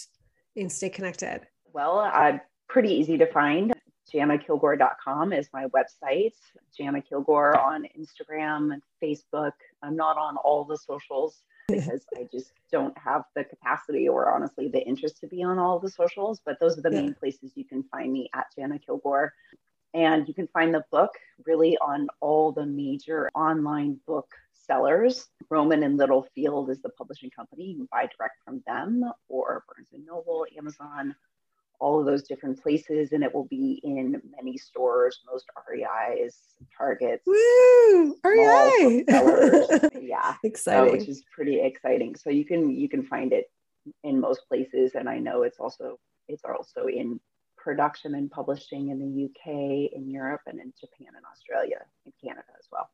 and 0.57 0.73
stay 0.73 0.89
connected? 0.89 1.43
Well 1.73 1.99
i'm 2.01 2.41
pretty 2.71 2.95
easy 2.95 3.19
to 3.19 3.27
find 3.27 3.73
janakilgore.com 4.15 5.33
is 5.33 5.49
my 5.53 5.67
website 5.67 6.35
jana 6.77 7.03
kilgore 7.03 7.59
on 7.59 7.85
instagram 7.99 8.73
and 8.73 8.83
facebook 9.03 9.53
i'm 9.83 9.97
not 9.97 10.17
on 10.17 10.37
all 10.37 10.65
the 10.65 10.77
socials 10.77 11.43
because 11.69 12.07
i 12.17 12.27
just 12.33 12.53
don't 12.71 12.97
have 12.97 13.25
the 13.35 13.43
capacity 13.43 14.09
or 14.09 14.33
honestly 14.33 14.69
the 14.69 14.81
interest 14.87 15.19
to 15.19 15.27
be 15.27 15.43
on 15.43 15.59
all 15.59 15.81
the 15.81 15.91
socials 15.91 16.41
but 16.47 16.59
those 16.61 16.79
are 16.79 16.83
the 16.83 16.93
yeah. 16.93 17.03
main 17.03 17.15
places 17.15 17.51
you 17.57 17.65
can 17.65 17.83
find 17.91 18.13
me 18.13 18.31
at 18.35 18.47
jana 18.57 18.79
kilgore 18.79 19.33
and 19.93 20.29
you 20.29 20.35
can 20.35 20.47
find 20.49 20.73
the 20.73 20.85
book 20.93 21.11
really 21.47 21.77
on 21.79 22.07
all 22.21 22.53
the 22.53 22.65
major 22.65 23.29
online 23.35 23.99
book 24.07 24.29
sellers. 24.53 25.27
Rowman 25.49 25.83
and 25.83 25.97
Littlefield 25.97 26.71
is 26.71 26.81
the 26.81 26.91
publishing 26.91 27.31
company. 27.31 27.65
You 27.65 27.77
can 27.79 27.89
buy 27.91 28.09
direct 28.17 28.37
from 28.45 28.63
them 28.69 29.05
or 29.29 29.65
Barnes 29.67 29.89
and 29.93 30.07
Noble, 30.07 30.47
Amazon, 30.57 31.17
all 31.81 31.99
of 31.99 32.07
those 32.07 32.23
different 32.23 32.63
places. 32.63 33.13
And 33.13 33.25
it 33.25 33.35
will 33.35 33.47
be 33.47 33.81
in 33.83 34.21
many 34.37 34.57
stores, 34.57 35.21
most 35.31 35.47
REIs, 35.69 36.37
Targets. 36.77 37.27
Woo! 37.27 38.17
REI! 38.25 39.05
yeah. 40.01 40.35
exciting. 40.45 40.91
So, 40.91 40.93
which 40.93 41.09
is 41.09 41.25
pretty 41.35 41.61
exciting. 41.61 42.15
So 42.15 42.31
you 42.31 42.45
can 42.45 42.71
you 42.71 42.89
can 42.89 43.03
find 43.03 43.33
it 43.33 43.51
in 44.05 44.21
most 44.21 44.47
places. 44.49 44.93
And 44.95 45.09
I 45.09 45.19
know 45.19 45.43
it's 45.43 45.59
also 45.59 45.99
it's 46.29 46.45
also 46.45 46.87
in 46.87 47.19
production 47.57 48.15
and 48.15 48.31
publishing 48.31 48.89
in 48.89 48.99
the 48.99 49.25
UK, 49.27 49.93
in 49.93 50.09
Europe, 50.11 50.43
and 50.47 50.59
in 50.61 50.73
Japan 50.81 51.09
and 51.17 51.25
Australia 51.31 51.81
and 52.05 52.15
Canada 52.23 52.49
as 52.59 52.67
well. 52.71 52.89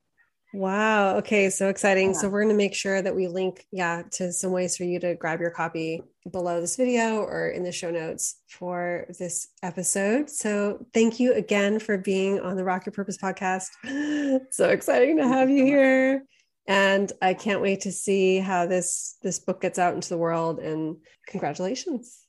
Wow. 0.53 1.17
Okay. 1.17 1.51
So 1.51 1.69
exciting. 1.69 2.09
Yeah. 2.13 2.19
So 2.19 2.29
we're 2.29 2.43
going 2.43 2.55
to 2.55 2.57
make 2.57 2.75
sure 2.75 3.03
that 3.03 3.15
we 3.15 3.29
link, 3.29 3.67
yeah, 3.73 4.03
to 4.13 4.33
some 4.33 4.53
ways 4.53 4.77
for 4.77 4.85
you 4.85 4.99
to 5.01 5.15
grab 5.15 5.41
your 5.41 5.51
copy 5.51 6.03
below 6.31 6.61
this 6.61 6.77
video 6.77 7.19
or 7.19 7.49
in 7.49 7.63
the 7.63 7.73
show 7.73 7.91
notes 7.91 8.41
for 8.49 9.07
this 9.19 9.49
episode. 9.63 10.31
So 10.31 10.87
thank 10.95 11.21
you 11.21 11.35
again 11.35 11.79
for 11.79 11.99
being 11.99 12.41
on 12.41 12.57
the 12.57 12.65
Rock 12.65 12.87
Your 12.87 12.93
Purpose 12.93 13.19
podcast. 13.19 13.67
so 14.51 14.71
exciting 14.71 15.19
to 15.19 15.29
have 15.29 15.51
you 15.51 15.65
here. 15.65 16.25
And 16.69 17.13
I 17.23 17.35
can't 17.35 17.61
wait 17.61 17.83
to 17.83 17.93
see 17.93 18.39
how 18.39 18.67
this 18.67 19.19
this 19.23 19.39
book 19.39 19.61
gets 19.61 19.79
out 19.79 19.95
into 19.95 20.09
the 20.09 20.19
world 20.19 20.59
and 20.59 20.97
congratulations. 21.29 22.27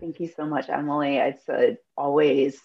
Thank 0.00 0.20
you 0.20 0.28
so 0.36 0.46
much, 0.46 0.68
Emily. 0.68 1.16
It's 1.16 1.78
always 1.96 2.60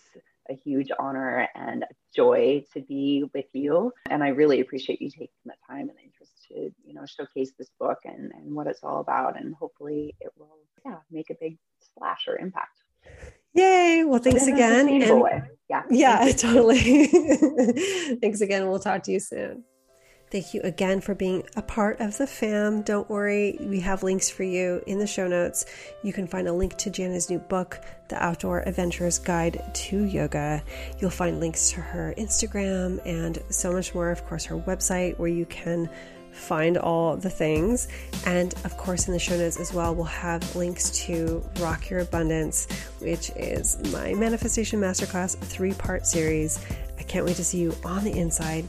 a 0.49 0.55
huge 0.55 0.89
honor 0.99 1.47
and 1.55 1.85
joy 2.15 2.63
to 2.73 2.81
be 2.81 3.25
with 3.33 3.45
you. 3.53 3.91
And 4.09 4.23
I 4.23 4.29
really 4.29 4.61
appreciate 4.61 5.01
you 5.01 5.09
taking 5.09 5.29
the 5.45 5.53
time 5.67 5.89
and 5.89 5.97
the 5.97 6.03
interest 6.03 6.31
to, 6.49 6.71
you 6.85 6.93
know, 6.93 7.05
showcase 7.05 7.51
this 7.57 7.69
book 7.79 7.99
and, 8.05 8.31
and 8.33 8.55
what 8.55 8.67
it's 8.67 8.83
all 8.83 8.99
about. 8.99 9.39
And 9.39 9.55
hopefully 9.55 10.15
it 10.19 10.31
will, 10.37 10.59
yeah, 10.85 10.97
make 11.11 11.29
a 11.29 11.35
big 11.39 11.57
splash 11.79 12.27
or 12.27 12.37
impact. 12.37 12.77
Yay. 13.53 14.03
Well, 14.05 14.19
thanks 14.19 14.47
again. 14.47 14.87
And, 14.89 15.49
yeah. 15.69 15.83
Yeah, 15.89 16.31
totally. 16.37 17.07
thanks 18.21 18.41
again. 18.41 18.67
We'll 18.67 18.79
talk 18.79 19.03
to 19.03 19.11
you 19.11 19.19
soon. 19.19 19.63
Thank 20.31 20.53
you 20.53 20.61
again 20.61 21.01
for 21.01 21.15
being 21.15 21.41
a 21.55 21.63
part 21.63 21.99
of 21.99 22.15
the 22.19 22.27
fam. 22.27 22.83
Don't 22.83 23.09
worry, 23.09 23.57
we 23.61 23.79
have 23.79 24.03
links 24.03 24.29
for 24.29 24.43
you 24.43 24.83
in 24.85 24.99
the 24.99 25.07
show 25.07 25.27
notes. 25.27 25.65
You 26.03 26.13
can 26.13 26.27
find 26.27 26.47
a 26.47 26.53
link 26.53 26.77
to 26.77 26.91
Jana's 26.91 27.31
new 27.31 27.39
book, 27.39 27.81
The 28.09 28.23
Outdoor 28.23 28.61
Adventurer's 28.67 29.17
Guide 29.17 29.63
to 29.73 30.03
Yoga. 30.03 30.61
You'll 30.99 31.09
find 31.09 31.39
links 31.39 31.71
to 31.71 31.81
her 31.81 32.13
Instagram 32.15 33.01
and 33.07 33.39
so 33.49 33.73
much 33.73 33.95
more. 33.95 34.11
Of 34.11 34.23
course, 34.27 34.45
her 34.45 34.55
website 34.55 35.17
where 35.17 35.29
you 35.29 35.47
can 35.47 35.89
find 36.31 36.77
all 36.77 37.17
the 37.17 37.31
things. 37.31 37.87
And 38.27 38.53
of 38.65 38.77
course, 38.77 39.07
in 39.07 39.13
the 39.13 39.19
show 39.19 39.35
notes 39.35 39.59
as 39.59 39.73
well, 39.73 39.95
we'll 39.95 40.05
have 40.05 40.55
links 40.55 40.91
to 41.05 41.43
Rock 41.59 41.89
Your 41.89 42.01
Abundance, 42.01 42.67
which 42.99 43.31
is 43.31 43.79
my 43.91 44.13
manifestation 44.13 44.79
masterclass 44.79 45.35
three 45.39 45.73
part 45.73 46.05
series. 46.05 46.63
I 46.99 47.01
can't 47.01 47.25
wait 47.25 47.37
to 47.37 47.43
see 47.43 47.57
you 47.57 47.75
on 47.83 48.03
the 48.03 48.11
inside. 48.11 48.67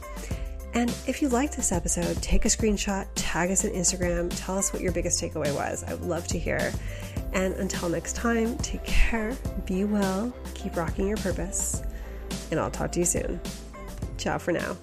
And 0.73 0.89
if 1.05 1.21
you 1.21 1.29
like 1.29 1.55
this 1.55 1.71
episode, 1.71 2.21
take 2.21 2.45
a 2.45 2.47
screenshot, 2.47 3.05
tag 3.15 3.51
us 3.51 3.65
on 3.65 3.71
Instagram, 3.71 4.31
tell 4.35 4.57
us 4.57 4.71
what 4.71 4.81
your 4.81 4.91
biggest 4.91 5.21
takeaway 5.21 5.53
was. 5.53 5.83
I 5.83 5.93
would 5.93 6.05
love 6.05 6.27
to 6.27 6.39
hear. 6.39 6.71
And 7.33 7.53
until 7.55 7.89
next 7.89 8.15
time, 8.15 8.57
take 8.57 8.83
care, 8.83 9.35
be 9.65 9.83
well, 9.83 10.33
keep 10.53 10.75
rocking 10.75 11.07
your 11.07 11.17
purpose, 11.17 11.81
and 12.51 12.59
I'll 12.59 12.71
talk 12.71 12.91
to 12.93 12.99
you 12.99 13.05
soon. 13.05 13.39
Ciao 14.17 14.37
for 14.37 14.51
now. 14.51 14.77